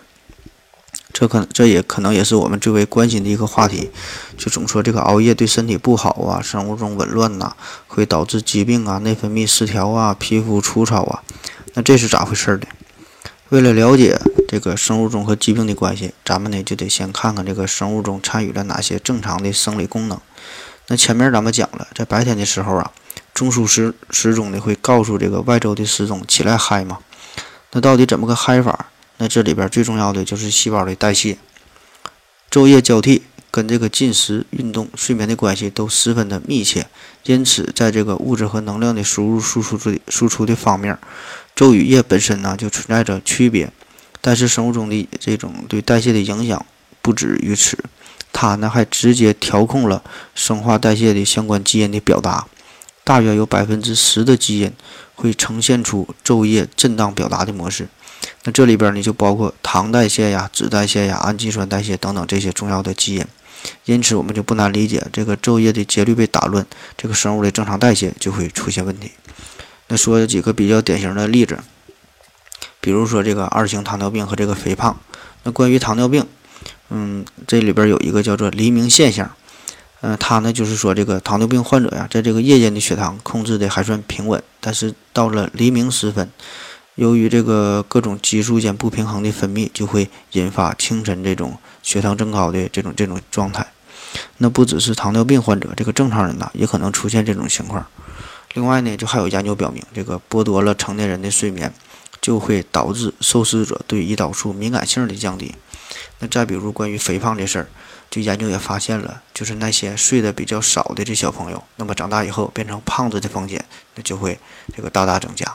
[1.13, 3.91] 这可这也可能也是我们最为关心的一个话题。
[4.39, 7.55] 就总说这个熬夜对身体不好啊，生物钟紊乱呐，
[7.87, 11.23] 会导致疾病啊，内分泌失调啊，皮肤粗糙啊。
[11.75, 12.67] 那这是咋回事儿的？
[13.51, 20.21] 为了了解这个生物钟和疾病的关系，咱们呢就得先看看这个生物钟参与了哪些正常的生理功能。
[20.89, 22.93] 那前面咱们讲了，在白天的时候啊。
[23.33, 26.99] 中枢时时钟呢会告诉这个外周的时钟起来嗨嘛？
[27.73, 28.91] 那到底怎么个嗨法？
[29.17, 31.39] 那这里边最重要的就是细胞的代谢。
[32.51, 36.89] 昼夜交替跟这个进食、运动、睡眠的关系都十分的密切，
[37.25, 40.99] 因此在这个物质和能量的输入、输出的输出的方面，
[41.57, 43.73] 昼与夜本身呢就存在着区别。
[44.21, 46.67] 但是生物钟的这种对代谢的影响
[47.01, 47.79] 不止于此，
[48.33, 50.03] 它呢还直接调控了
[50.35, 52.47] 生化代谢的相关基因的表达。
[53.03, 54.71] 大约有百分之十的基因
[55.15, 57.89] 会呈现出昼夜震荡表达的模式，
[58.45, 63.25] 那这里边呢就包括糖代谢呀、脂代谢呀、氨基酸代谢等等这些重要的基因。
[63.87, 66.65] 因此，我们就不难理解，这个昼夜的节律被打乱，
[66.97, 69.11] 这个生物的正常代谢就会出现问题。
[69.91, 71.59] 那说几个比较典型的例子，
[72.81, 74.97] 比如说这个二型糖尿病和这个肥胖。
[75.43, 76.25] 那关于糖尿病，
[76.91, 79.29] 嗯，这里边有一个叫做黎明现象。
[80.03, 86.31] 嗯，他呢就是说，这个糖尿病患者呀，在这个夜间的血糖控制的还算平稳，但是到了黎明时分，
[86.95, 93.67] 由于这个各种激素间不平衡的分泌，就会引发清晨这种血糖增高的这种这种状态。
[94.39, 97.85] 那不只是糖尿病患者，这个正常人呐，也可能出现这种情况。
[98.55, 101.73] 另外呢，就还有研究表明，这个剥夺了成年人的睡眠，
[102.21, 105.55] 就会导致受试者对胰岛素敏感性的降低。
[106.19, 107.69] 那再比如关于肥胖这事儿。
[108.11, 114.37] 就研究也发现了，就是那些睡得比较少的这小朋友，那么长大以后变成胖子的风险，那就会
[114.75, 115.47] 这个大大增加。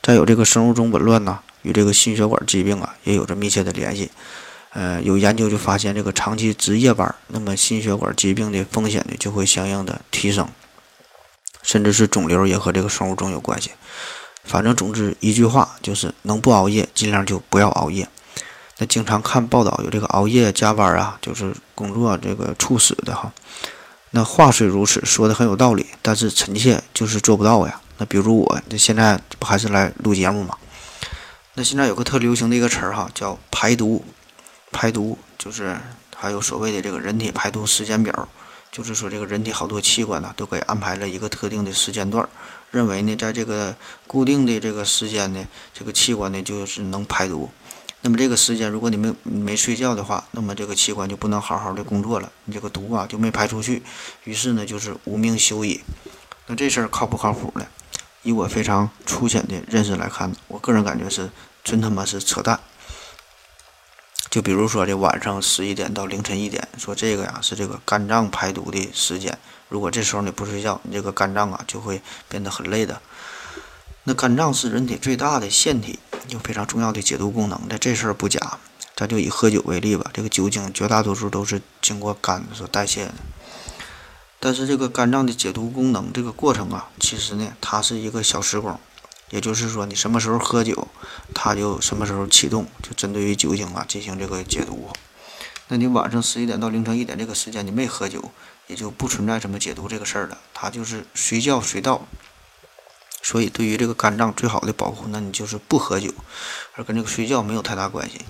[0.00, 4.12] 再有这个生物钟紊乱呢，与这个心血管疾病啊也有着密切的联系。
[4.74, 10.48] 呃，有研究就发现，这个长期值夜班，那么心血管疾病的风险呢就会相应的提升。
[11.66, 13.72] 甚至是肿瘤也和这个生物钟有关系。
[14.44, 18.08] 反正总之一句话就是能不熬夜尽量就不要熬夜。
[18.78, 23.32] 那经常看报道有这个熬夜加班啊，就是工作这个猝死的哈。
[24.12, 27.80] 那话虽如此，说的很有道理，但是臣妾就是做不到呀。
[27.98, 30.56] 那比如我，这现在不还是来录节目吗？
[31.54, 34.04] 那现在有个特流行的一个词儿哈，叫排毒。
[34.72, 35.74] 排毒就是
[36.14, 38.28] 还有所谓的这个人体排毒时间表，
[38.76, 42.28] 就是说这个人体好多器官呢都给安排了一个特定的时间段，
[42.70, 43.74] 认为呢在这个
[44.06, 47.48] 固定的这个时间呢，这个器官呢就是能排毒。
[48.02, 53.82] 那么这个时间如果你没没睡觉的话，那么这个器官就不能好好的工作了，你这个毒啊就没排出去，
[54.24, 55.80] 于是呢就是无命休矣。
[56.46, 57.66] 那这事儿靠不靠谱呢？
[58.24, 61.30] 以我非常粗浅的认识来看，我个人感觉是
[61.64, 62.60] 真他妈是扯淡。
[64.36, 69.38] 就比如说这晚上十一点到凌晨一点，说这个呀是这个肝脏排毒的时间。
[69.70, 73.00] 如果这时候你不睡觉，你这个肝脏啊就会变得很累的。
[74.04, 78.58] 那肝脏是人体最大的腺体，有非常重要的解毒功能的，这事儿不假。
[78.94, 83.14] 咱就以喝酒为例吧，这个酒精绝大多数都是经过肝所代谢的。
[84.38, 88.78] 但是这个肝脏的解毒功能这个过程啊，其实呢它是一个小时工。
[89.30, 90.88] 也就是说，你什么时候喝酒，
[91.34, 94.88] 它就什么时候启动，就针对于酒精啊进行这个解毒。
[95.68, 98.30] 那你晚上十一点到凌晨一点这个时间你没喝酒，
[98.68, 102.06] 也就不存在什么解毒这个事儿了，它就是随叫随到。
[103.20, 106.12] 所以对于这个肝脏最好的保护，那你就是不喝酒，
[106.74, 108.20] 而跟这个睡觉没有太大关系。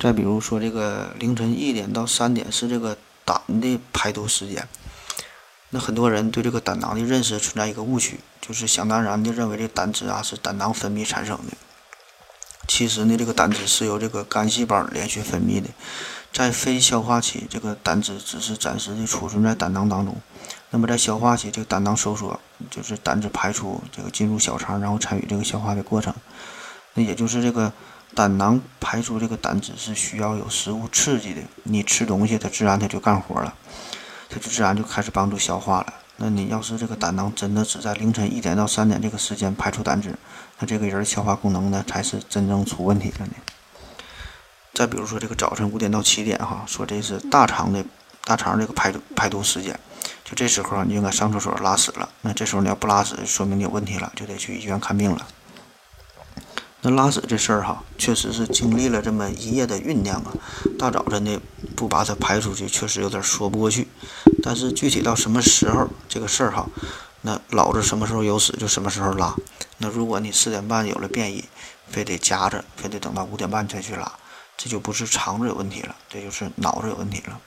[0.00, 4.66] 再比如说这个凌晨一点到三点是这个胆的排毒时间。
[5.74, 11.56] 那很多人对这个胆囊的认识存在一个误区，就是想当然的认为这胆汁啊是胆囊分泌产生的。
[12.68, 15.70] 其实呢，这个胆汁是由这个肝细胞连续分泌的，
[16.30, 20.14] 在非消化期，这个胆汁只是暂时的储存在胆囊当中。
[20.68, 22.38] 那么在消化期，这个胆囊收缩，
[22.70, 26.14] 就是胆汁排出，这个进入小肠，然后参与这个消化的过程。
[26.92, 27.72] 那也就是这个
[28.14, 33.54] 胆囊排出这个胆汁是需要有食物刺激的，你吃东西，它自然它就干活了。
[34.32, 35.92] 它就自然就开始帮助消化了。
[36.16, 40.14] 那你要是这个胆囊真的只在凌晨一点到三点这个时间排出胆汁，
[40.58, 43.32] 那这个人消化功能呢才是真正出问题了呢。
[44.72, 47.84] 再比如说这个早晨五点到七点哈，说这是大肠的
[48.24, 49.78] 大肠这个排排毒时间，
[50.24, 52.08] 就这时候你应该上厕所拉屎了。
[52.22, 55.26] 那这时候你要不拉屎，说明你有问题了，就得去医院看病了。
[56.84, 60.32] 那拉屎这事儿哈，确实是经历了这么一夜的酝酿啊，
[60.76, 61.40] 大早晨的
[61.76, 63.86] 不把它排出去，确实有点说不过去。
[64.42, 66.68] 但是具体到什么时候这个事儿哈，
[67.20, 69.32] 那老子什么时候有屎就什么时候拉。
[69.78, 71.44] 那如果你四点半有了便意，
[71.88, 74.10] 非得夹着，非得等到五点半才去拉，
[74.56, 77.38] 这就不是肠子有问题了，这就是脑子有问题了。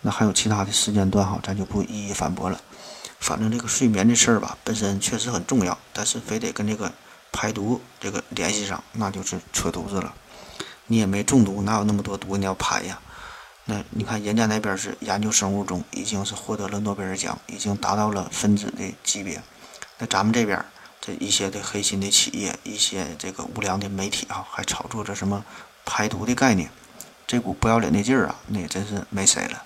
[0.00, 2.58] 那还有其他的时间段哈，咱就不一一反驳了。
[3.20, 6.90] 反正这个睡眠这事儿吧，本身确实很重要，但是非得跟这个。
[7.32, 10.14] 排毒这个联系上，那就是扯犊子了。
[10.86, 12.98] 你也没中毒，哪有那么多毒你要排呀？
[13.66, 19.42] 那你看人家那边是研究生物钟，已经是获得了诺贝尔奖，已经达到了分子的级别。
[19.98, 20.64] 那咱们这边
[21.00, 25.44] 这一些的黑心的企业，一些这个无良的媒体啊，还炒作着什么
[25.84, 26.70] 排毒的概念，
[27.26, 29.62] 这股不要脸的劲儿啊，那也真是没谁了。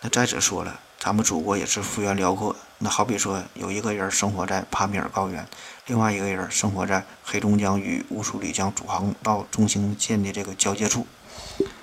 [0.00, 0.80] 那再者说了。
[0.98, 5.44] 咱们祖国也是幅员辽阔，那好比说有一个人生活在帕米尔高原，
[5.86, 11.06] 另外一个人生活在黑龙江与乌苏里江主航道中心线的这个交界处。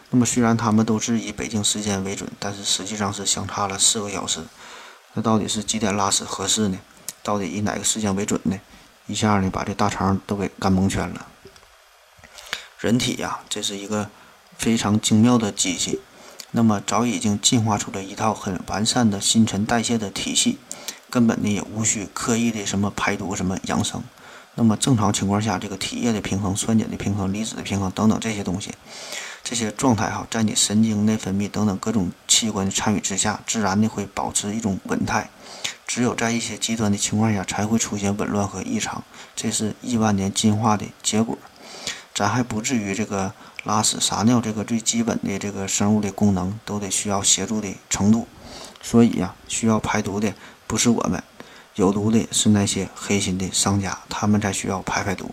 [0.09, 4.41] 那么虽然他们都是以北京时间为准，但是实际上是相差了四个小时。
[5.13, 6.79] 那到底是几点拉屎合适呢？
[7.21, 8.59] 到底以哪个时间为准呢？
[9.07, 11.27] 一下呢把这大肠都给干蒙圈了。
[12.79, 14.09] 人体呀，这是一个
[14.57, 15.99] 非常精妙的机器。
[16.51, 20.57] 那么早已经进化出了一套很完善的新陈代谢的体系，
[21.09, 24.03] 根本呢也无需刻意的什么排毒、什么养生。
[24.55, 28.73] 那么正常情况下，这个体液的平衡、酸碱的平衡、离子的平衡等等这些东西，
[29.43, 35.29] 这些状态哈，在你神经、内分泌等等各种器官的参与之下，自然的会保持一种稳态。
[35.87, 39.03] 只有在一些极端的情况下，才会出现紊乱和异常。
[39.35, 41.37] 这是亿万年进化的结果。
[42.13, 43.33] 咱还不至于这个。
[43.65, 48.25] 拉屎撒尿这个最基本的这个生物的功能都得需要协助的程度，
[48.81, 50.33] 所以呀，需要排毒的
[50.69, 51.23] 不是我们，
[51.73, 55.31] 有毒的是那些黑心的商家，他们才需要排排毒。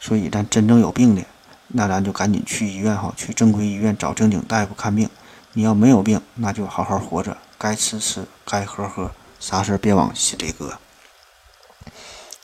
[0.00, 1.22] 所以咱真正有病的，
[1.68, 5.08] 那咱就赶紧去医院哈，去正规医院找正经大夫看病。
[5.52, 10.76] 你要没有病，那就好好活着，该吃吃，该喝喝，啥事儿别往心里搁。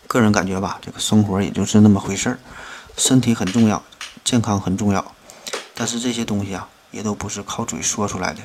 [0.06, 2.38] 个人感觉吧，这个生活也就是那么回事儿，
[2.96, 3.82] 身体很重要。
[4.22, 5.12] 健康很重要，
[5.74, 8.40] 但是这些东西啊，也都不是靠嘴说出来的。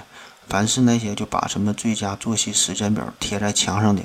[0.48, 4.02] 凡是那些就把什么最佳作息时间表贴在墙上的，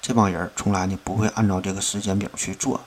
[0.00, 2.80] 这帮人从来呢不会按照这个时间表去做，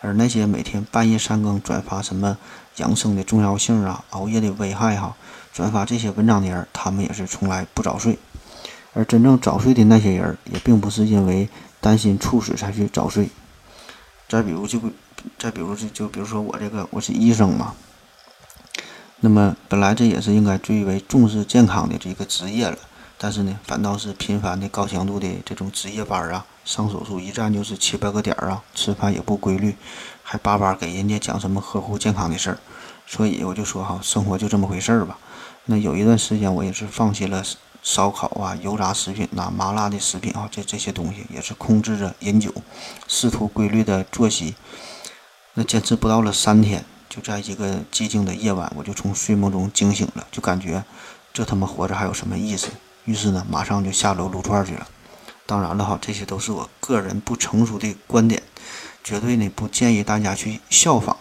[0.00, 2.38] 而那些每天半夜三更转发什么
[2.76, 5.14] 养生的重要性啊、熬夜的危害哈，
[5.52, 8.18] 转发这些文章的人，他们也是从来不早睡。
[8.92, 11.48] 而真正早睡的那些人，也并不是因为
[11.80, 13.28] 担心猝死才去早睡。
[14.28, 14.80] 再比如就，
[15.38, 17.74] 再比如就就比如说我这个我是医生嘛，
[19.20, 22.78] 那么本来这也是应该最为重视健康的这个职业了，
[23.18, 29.76] 但是呢，反倒是频繁的高强度的这种值夜班啊，上手术一站就是七八个点儿啊，吃饭也不规律，
[30.22, 32.58] 还叭叭给人家讲什么呵护健康的事儿，
[33.06, 35.18] 所以我就说哈，生活就这么回事儿吧。
[35.66, 37.42] 那有一段时间我也是放弃了。
[37.82, 42.52] 烧烤啊，油炸食品呐，麻辣的食品啊，这这些东西也是控制着饮酒，
[43.08, 44.54] 试图规律的作息。
[45.54, 50.84] 那坚持不到了三天，就在一个寂静的夜晚，我就从睡梦中惊醒了，就感觉
[51.32, 52.68] 这他妈活着还有什么意思？
[53.04, 54.86] 于是呢，马上就下楼撸串去了。
[55.44, 58.40] 当然了哈，这些都是我个人不成熟的观点，
[59.02, 61.16] 绝对呢不建议大家去效仿。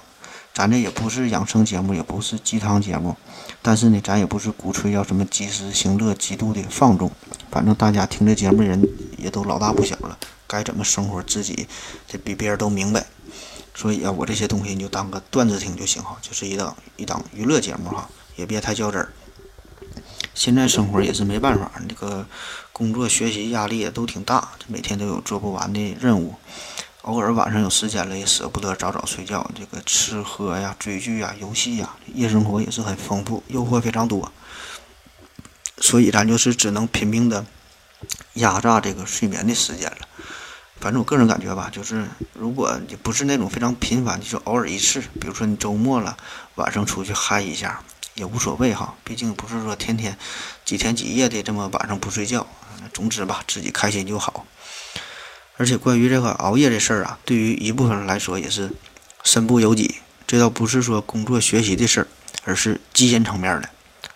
[0.54, 3.16] 咱这也不是养生节目，也不是鸡汤节目，
[3.64, 7.12] 但是呢，咱也不是鼓吹要什么及时行乐、极度的放纵。
[7.50, 8.88] 反正大家听这节目人
[9.18, 10.16] 也都老大不小了，
[10.46, 11.68] 该怎么生活自己
[12.08, 13.06] 这比别人都明白。
[13.80, 19.14] 所以啊，我这些东西你就当个段子听就行哈，就是一档一档娱乐节目哈，也别太较真儿。
[20.34, 22.28] 现在生活也是没办法，这个
[22.74, 26.36] 工作学习压力也都挺大，每天都有做不完的任务。
[27.04, 29.50] 偶尔晚上有时间了，也舍不得早早睡觉。
[29.56, 34.30] 这个吃喝呀、追剧呀、游戏呀，夜生活也是很丰富，诱惑非常多。
[35.78, 37.46] 所以咱就是只能拼命的
[38.34, 40.00] 压榨这个睡眠的时间了。
[40.80, 46.18] 反正我个人感觉吧，就是如果你不是那种非常频繁，就是偶尔一次，比如说你周末了
[46.56, 47.84] 晚上出去嗨一下
[48.16, 48.96] 也无所谓哈。
[49.04, 50.18] 毕竟不是说天天
[50.64, 52.48] 几天几夜的这么晚上不睡觉。
[52.94, 54.46] 总之吧，自己开心就好。
[55.58, 58.72] 而且关于这个熬夜这事儿啊，对于一部分人来说也是
[59.24, 59.96] 身不由己。
[60.26, 62.08] 这倒不是说工作学习的事儿，
[62.46, 63.70] 而是基因层面的。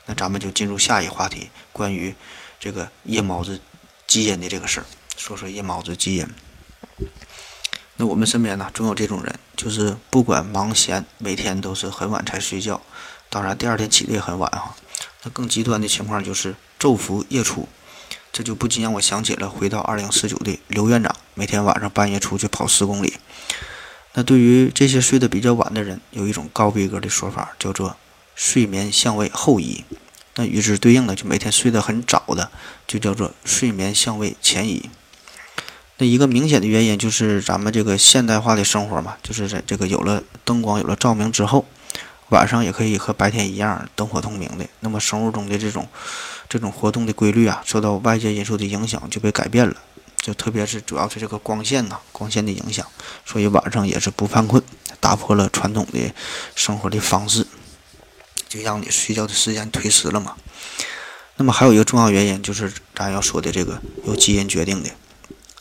[0.05, 2.15] 那咱们就进入下一话题，关于
[2.57, 3.59] 这个夜猫子
[4.07, 4.85] 基因的这个事儿，
[5.17, 6.25] 说说夜猫子基因。
[7.97, 12.81] 那我们身边呢，总有这种人，就是不管忙闲，每天都是很晚才睡觉，
[13.29, 14.75] 当然第二天起的也很晚哈。
[15.23, 17.67] 那更极端的情况就是昼伏夜出。
[18.31, 23.13] 这就不禁让我想起了回到二零四九的刘院长，每天晚上半夜出去跑十公里。
[24.13, 27.95] 那对于这些睡得比较晚的人，有一种高逼格的说法，叫做
[28.33, 29.85] 睡眠相位后移。
[30.33, 32.51] 那与之对应的，就每天睡得很早的，
[32.87, 34.89] 就叫做睡眠相位前移。
[36.05, 41.65] 一个明显的原因就是咱们这个现代化的生活嘛，就是在这个有了灯光、有了照明之后，
[42.29, 44.65] 晚上也可以和白天一样灯火通明的。
[44.79, 45.87] 那么生物钟的这种。
[46.49, 49.75] 这种活动的规律啊，受到外界因素的影响就被改变了，
[50.17, 52.85] 就特别是主要是这个光线呐，光线的影响，
[53.25, 54.61] 所以晚上也是不犯困，
[54.99, 56.13] 打破了传统的
[56.53, 57.47] 生活的方式，
[58.47, 60.35] 就让你睡觉的时间推迟了嘛。
[61.37, 64.91] 那么还有一个重要原因就是咱要说的这个由基因决定的。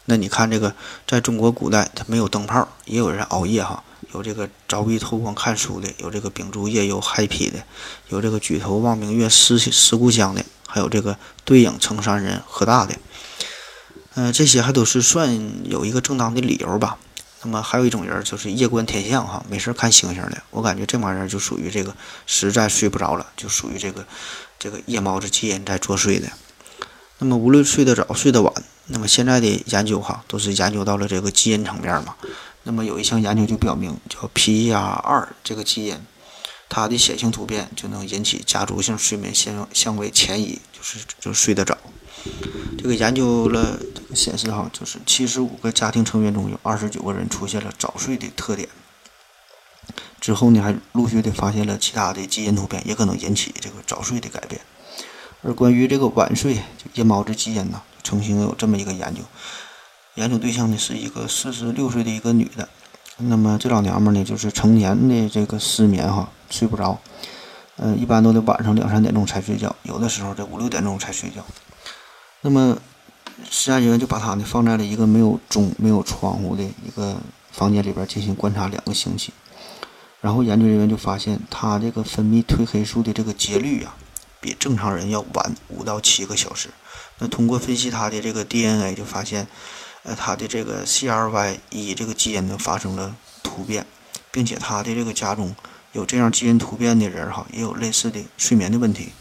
[0.05, 0.75] 那你看这个，
[1.07, 3.83] 在中国古代，它没有灯泡，也有人熬夜哈，
[4.13, 7.63] 有这个凿壁偷光看书的，有这个秉烛夜游嗨皮的，
[8.09, 10.45] 有这个举头望明月思思故乡的。
[10.67, 12.95] 还有这个对影成山人喝大的，
[14.15, 16.97] 嗯，这些还都是算有一个正当的理由吧。
[17.43, 20.43] 那么还有一种人就是夜观天象哈，没事看星星的。
[20.51, 21.95] 我感觉这帮人就属于这个
[22.25, 24.07] 实在睡不着了，就属于这个
[24.59, 26.29] 这个夜猫子基因在作祟的。
[27.19, 28.55] 那么无论睡得早睡得晚，
[28.93, 32.15] 那么现在的研究哈都是研究到了这个基因层面嘛。
[32.65, 35.99] 那么有一项研究就表明，叫 PER 这个基因。
[36.69, 41.77] 它的显性突变就能引起家族性睡眠相相位前移，就是就睡得早。
[42.79, 48.69] 这个研究了，这个显示哈，就是七十五个家庭成员中有二十九个人出现了早睡的特点。
[50.19, 54.61] 之后呢，还陆续的发现了其他的基因突变，也可能引起这个早睡的改变。
[55.43, 59.21] 而关于这个晚睡，就夜猫子基因呢，曾经有这么一个研究，
[60.15, 62.69] 研究对象呢是一个四十六岁的一个女的。
[63.19, 66.99] 那么这老娘们呢，就是成年的这个失眠哈，睡不着，
[67.77, 71.45] 嗯，一般都得晚上两三点钟才睡觉，有的时候得五六点钟才睡觉。
[72.41, 72.77] 那么
[73.49, 77.17] 实验人员就把她呢放在了一个没有钟、没有窗户的一个
[77.51, 79.33] 房间里边进行观察两个星期，
[80.21, 83.95] 然后研究人员就发现她这个分泌褪黑素的这个节律啊，
[84.41, 86.71] 比正常人要晚五到七个小时。
[87.23, 89.47] 那通过分析他的这个 DNA，就发现。
[90.05, 93.87] 呃，他的这个 CRY1 这个基因呢发生了突变，
[94.33, 95.55] 并且他的这个家中
[95.93, 99.13] 有这样基因突变的人哈，也有类似的睡眠的问题。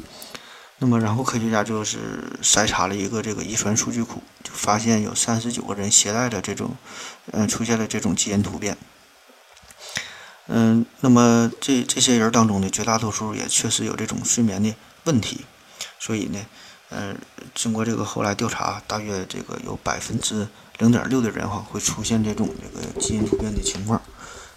[0.80, 2.00] 那么，然后科学家就是
[2.42, 6.76] 筛查了一个这个遗传数据库，就发现有三十九个人携带着这种，
[7.32, 8.76] 嗯，出现了这种基因突变。
[10.48, 14.74] 嗯，那么这这些人当中呢绝大多数也确实有这种睡眠的
[15.04, 15.46] 问题，
[16.00, 16.40] 所以呢，
[16.92, 17.18] 嗯，
[17.56, 24.02] 经过这个后来调查，大约这个有百分之零点六的人哈会出现这种这个基因突变的情况。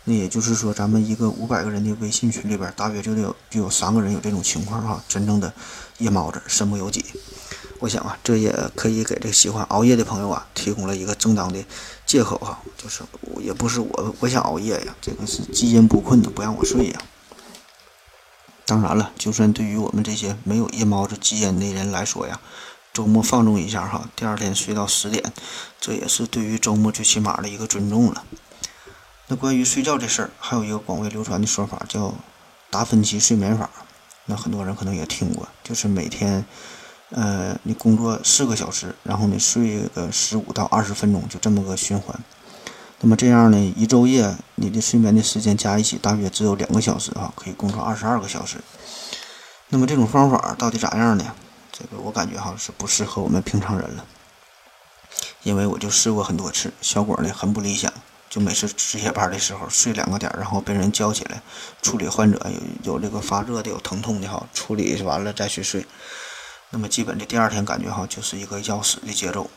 [0.06, 5.50] 那也就是说，咱们一个五百个人的微信群里边，大约就得有就有三个人有这种情况哈，真正的
[5.98, 7.02] 夜猫子，身不由己。
[7.78, 11.64] 我想啊，这也可以给这个喜欢熬夜的朋友啊，提供了一个正当的
[12.04, 13.02] 借口哈，就是
[13.38, 17.00] 也不是我我想熬夜呀，这个是基因不困的，不让我睡呀。
[18.66, 22.40] 当然了，就算对于我们这些没有夜猫子基因的人来说呀，
[22.92, 25.22] 周末放纵一下哈，第二天睡到十点，
[25.80, 28.24] 这也是对于周末最起码的一个尊重了。
[29.28, 32.14] 那关于睡觉这事儿，还有一个广为流传的说法叫
[32.70, 33.68] 达芬奇睡眠法。
[34.26, 36.44] 那很多人可能也听过，就是每天，
[37.10, 42.18] 呃，你工作四个小时，然后你睡个十五到二十分钟，就这么个循环。
[43.04, 48.56] 那么这样呢，一昼夜你的睡眠的时间加一起，大约只有两个小时啊，可以工作二十二个小时。
[49.68, 51.34] 那么这种方法到底咋样呢？
[51.70, 54.06] 这个我感觉哈是不适合我们平常人了，
[55.42, 57.92] 因为我就试过很多次，效果呢很不理想。
[58.30, 61.42] 就每次值夜班的时候睡两个点，然后被人叫起来
[61.82, 62.40] 处理患者，
[62.82, 65.86] 有有这个发热的，有疼痛的哈，处理完了再去睡。
[66.70, 69.50] 那么基本的第二天感觉哈就是一个要死的节奏。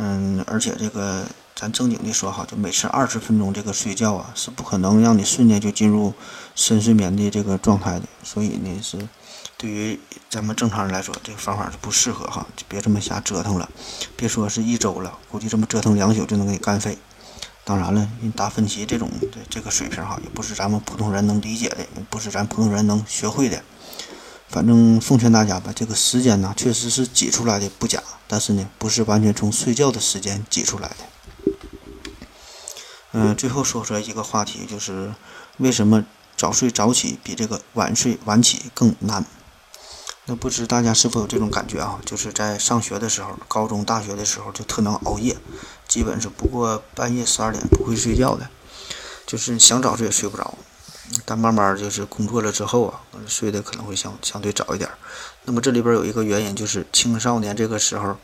[0.00, 1.26] 嗯，而且这个
[1.56, 6.14] 咱正经的说哈，就每次二十分钟这个睡觉啊，是不可能让你瞬间就进入
[6.54, 8.06] 深睡眠的这个状态的。
[8.22, 8.96] 所以呢，是
[9.56, 9.98] 对于
[10.30, 13.68] 咱们正常人来说，这个方法是不适合哈，就别这么瞎折腾了。
[14.16, 16.96] 别说是一周了，估计这么折腾两宿就能给你干废。
[17.64, 19.10] 当然了，达芬奇这种
[19.50, 23.60] 这个水平哈，也不是咱们普通人能理解的，也不是咱普通人能学会的。
[24.48, 31.54] 反正奉劝大家吧，这个时间呢，确实是挤出来的不假，但是呢，不是完全从睡觉的时间挤出来的。
[33.12, 35.14] 嗯，最后说出来一个话题，就是
[35.58, 36.04] 为什么
[36.36, 39.24] 早睡早起比这个晚睡晚起更难？
[40.24, 41.98] 那不知大家是否有这种感觉啊？
[42.04, 45.36] 就是在上学的时候，高中、大学的时候就特能熬夜，
[45.86, 48.48] 基本是不过半夜十二点不会睡觉的，
[49.26, 50.54] 就是想早睡也睡不着。
[51.24, 54.90] 但慢慢就是工作了之后啊，睡得可能会相相对早一点。
[55.44, 58.16] 那么这里边有一个原因，就是青少年这个时候，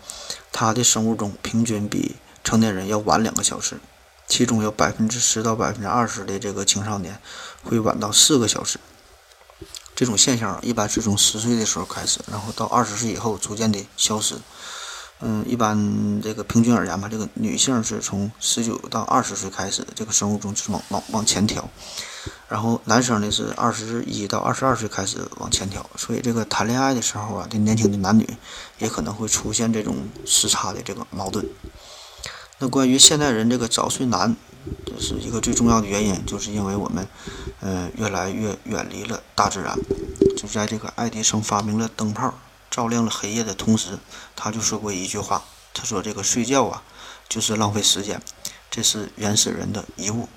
[0.52, 3.78] 他的生物钟平均比成年人要晚两个小时，
[4.26, 7.18] 其中有百分之十到百分之二十的这个青少年
[7.62, 8.78] 会晚到四个小时。
[9.96, 14.34] 这种现象一般是从十岁的时候开始，然后到二十岁以后逐渐的消失。
[15.20, 21.70] 嗯，一般这个平均而言吧，这个女性是从十九到二十岁开始，这个生物钟是往往往前调，
[22.48, 25.88] 然后男生呢是二十一到二十二岁开始往前调。
[25.96, 28.28] 所以这个谈恋爱的时候啊，这年轻的男女
[28.78, 31.46] 也可能会出现这种时差的这个矛盾。
[32.58, 34.36] 那关于现代人这个早睡难。
[34.86, 37.06] 这是一个最重要的原因，就是因为我们，
[37.60, 39.78] 呃，越来越远离了大自然。
[40.38, 42.32] 就在这个爱迪生发明了灯泡，
[42.70, 43.98] 照亮了黑夜的同时，
[44.34, 45.44] 他就说过一句话，
[45.74, 46.82] 他说：“这个睡觉啊，
[47.28, 48.22] 就是浪费时间，
[48.70, 50.30] 这是原始人的遗物。”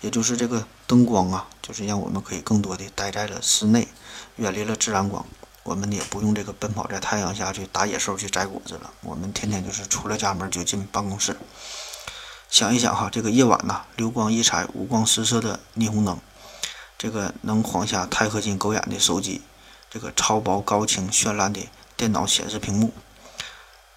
[0.00, 3.88] 也就是这个灯光啊，就是让我们可以更多的待在了室内，
[4.36, 5.24] 远离了自然光。
[5.64, 11.36] 我们也不用这个奔跑在太阳下去打野兽去摘果子了，我们天天就是出了家门就进办公室。
[12.48, 16.18] 想一想哈，这个夜晚呐，流光溢彩、五光十色的霓虹灯，
[16.96, 19.42] 这个能晃下钛合金狗眼的手机，
[19.90, 21.60] 这个超薄高清绚烂的
[21.98, 22.94] 电脑显示屏幕，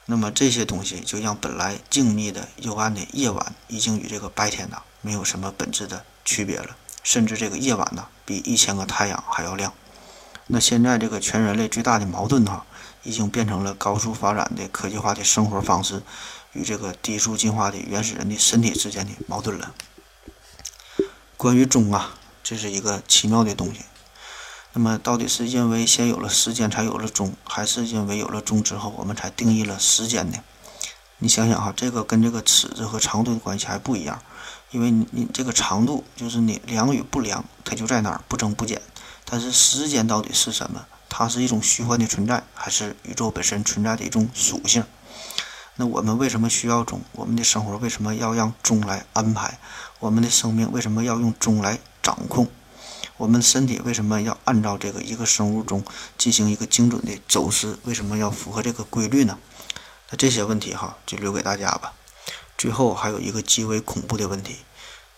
[0.07, 9.73] 那么这些东西就让本来静谧的幽暗的夜晚，已经与这个白天呐没有什么本质的区别了，甚至这个夜晚呢比一千个太阳还要亮。
[10.47, 12.65] 那现在这个全人类最大的矛盾哈，
[13.03, 16.03] 已经变成了高速发展的科技化的生活方式。
[16.53, 19.73] 与这个低速进化的原始人的身体之间的矛盾了。
[21.37, 23.85] 关于钟啊，这是一个奇妙的东西。
[24.73, 30.39] 那么，到底是因为先有了时间才有了钟，还是因为有了钟之后我们才定义了时间呢？
[31.19, 34.21] 你想想哈，这个跟这个尺子和长度的关系还不一样。
[34.71, 38.81] 因为你你这个长度就是你量与不量，它就在那儿不增不减。
[39.25, 40.85] 但是时间到底是什么？
[41.07, 44.83] 它是一种虚幻的存在，还是宇宙本身存在的一种属性？
[45.75, 47.01] 那我们为什么需要钟？
[47.11, 49.59] 我们的生活为什么要让钟来安排？
[49.99, 52.47] 我们的生命为什么要用钟来掌控？
[53.17, 55.83] 我们身体为什么要按照这个一个生物钟
[56.17, 57.77] 进行一个精准的走势？
[57.83, 59.37] 为什么要符合这个规律呢？
[60.09, 61.93] 那这些问题哈，就留给大家吧。
[62.61, 64.57] 最后还有一个极为恐怖的问题，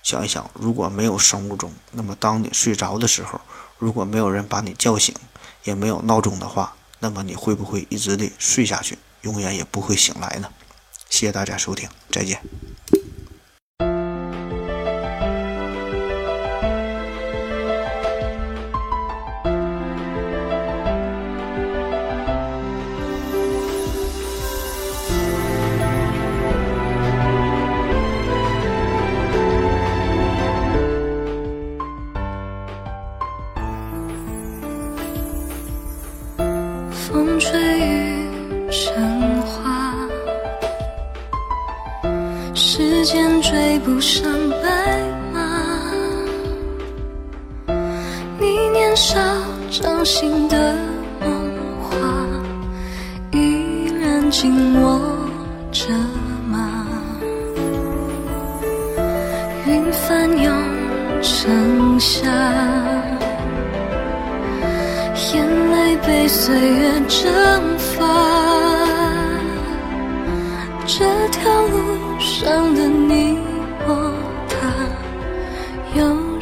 [0.01, 0.49] 想一想。
[0.53, 3.41] 如果没有生物钟，那么当你睡着的时候，
[3.77, 5.13] 如果没有人把你叫醒，
[5.65, 10.49] 也没有闹钟的话，那么你会不会一直的睡下去，永远也不会醒来呢？
[11.09, 12.41] 谢谢大家收听，再见。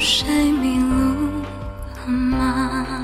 [0.03, 0.89] 谁迷路
[1.93, 3.03] 了吗？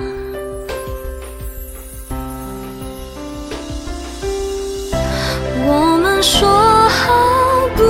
[5.70, 6.50] 我们说
[6.90, 7.84] 好不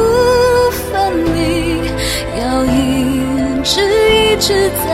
[0.92, 0.92] 分
[1.34, 1.38] 离，
[2.42, 2.68] 要一
[3.64, 3.80] 直
[4.12, 4.87] 一直。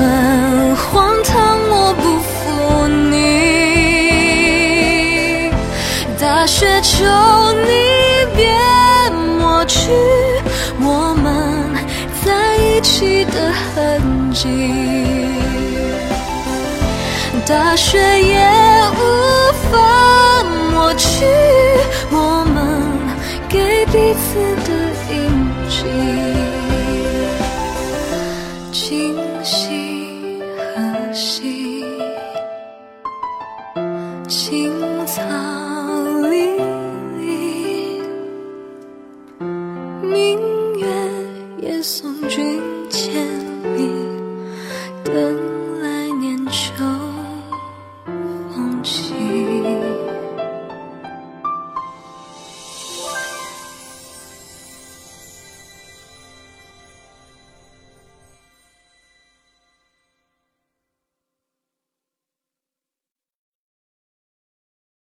[0.00, 3.12] 滚荒唐我不负你
[6.18, 7.04] 大雪求
[7.52, 7.68] 你
[8.34, 8.48] 别
[9.38, 9.90] 抹去
[10.80, 11.68] 我们
[12.24, 14.90] 在一起的痕迹。
[17.46, 18.09] 大雪